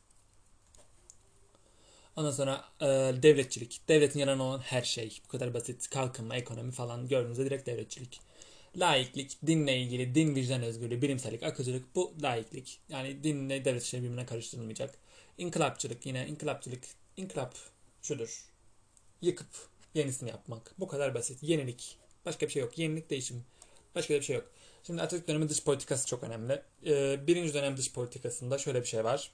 [2.18, 2.86] Ondan sonra e,
[3.24, 3.82] devletçilik.
[3.88, 5.22] Devletin yararına olan her şey.
[5.26, 5.90] Bu kadar basit.
[5.90, 8.20] Kalkınma, ekonomi falan gördüğünüzde direkt devletçilik.
[8.76, 12.80] Laiklik, dinle ilgili, din vicdan özgürlüğü, bilimsellik, akıcılık bu laiklik.
[12.90, 14.96] Yani dinle devlet işleri birbirine karıştırılmayacak.
[15.38, 16.84] İnkılapçılık yine inkılapçılık.
[17.18, 17.56] İnkılap
[18.02, 18.46] şudur.
[19.22, 19.48] Yıkıp
[19.94, 20.74] yenisini yapmak.
[20.80, 21.44] Bu kadar basit.
[21.44, 21.98] Yenilik.
[22.26, 22.78] Başka bir şey yok.
[22.78, 23.44] Yenilik değişim.
[23.96, 24.46] Başka bir şey yok.
[24.84, 26.62] Şimdi Atatürk dönemi dış politikası çok önemli.
[26.86, 29.32] Ee, birinci dönem dış politikasında şöyle bir şey var.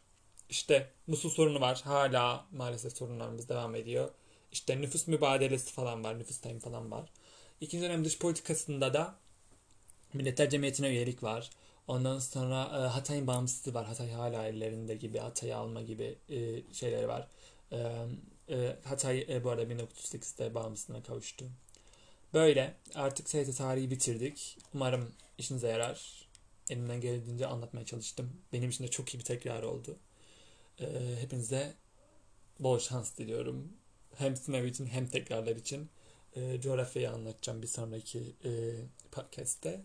[0.49, 1.81] İşte Musul sorunu var.
[1.83, 4.09] Hala maalesef sorunlarımız devam ediyor.
[4.51, 6.19] İşte nüfus mübadelesi falan var.
[6.19, 7.09] Nüfus tayim falan var.
[7.61, 9.15] İkinci dönem dış politikasında da
[10.13, 11.49] Milletler Cemiyeti'ne üyelik var.
[11.87, 13.85] Ondan sonra e, Hatay'ın bağımsızlığı var.
[13.85, 17.27] Hatay hala ellerinde gibi Hatay'ı alma gibi e, şeyleri var.
[17.71, 17.77] E,
[18.49, 21.45] e, Hatay e, bu arada 1938'de bağımsızlığına kavuştu.
[22.33, 24.57] Böyle artık TRT tarihi bitirdik.
[24.73, 26.27] Umarım işinize yarar.
[26.69, 28.41] Elimden geldiğince anlatmaya çalıştım.
[28.53, 29.97] Benim için de çok iyi bir tekrar oldu.
[30.83, 31.73] E, hepinize
[32.59, 33.73] bol şans diliyorum.
[34.15, 35.89] Hem sınav için hem tekrarlar için.
[36.35, 38.51] E, coğrafyayı anlatacağım bir sonraki e,
[39.11, 39.81] podcast'te.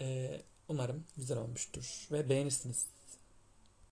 [0.00, 2.86] E, umarım güzel olmuştur ve beğenirsiniz.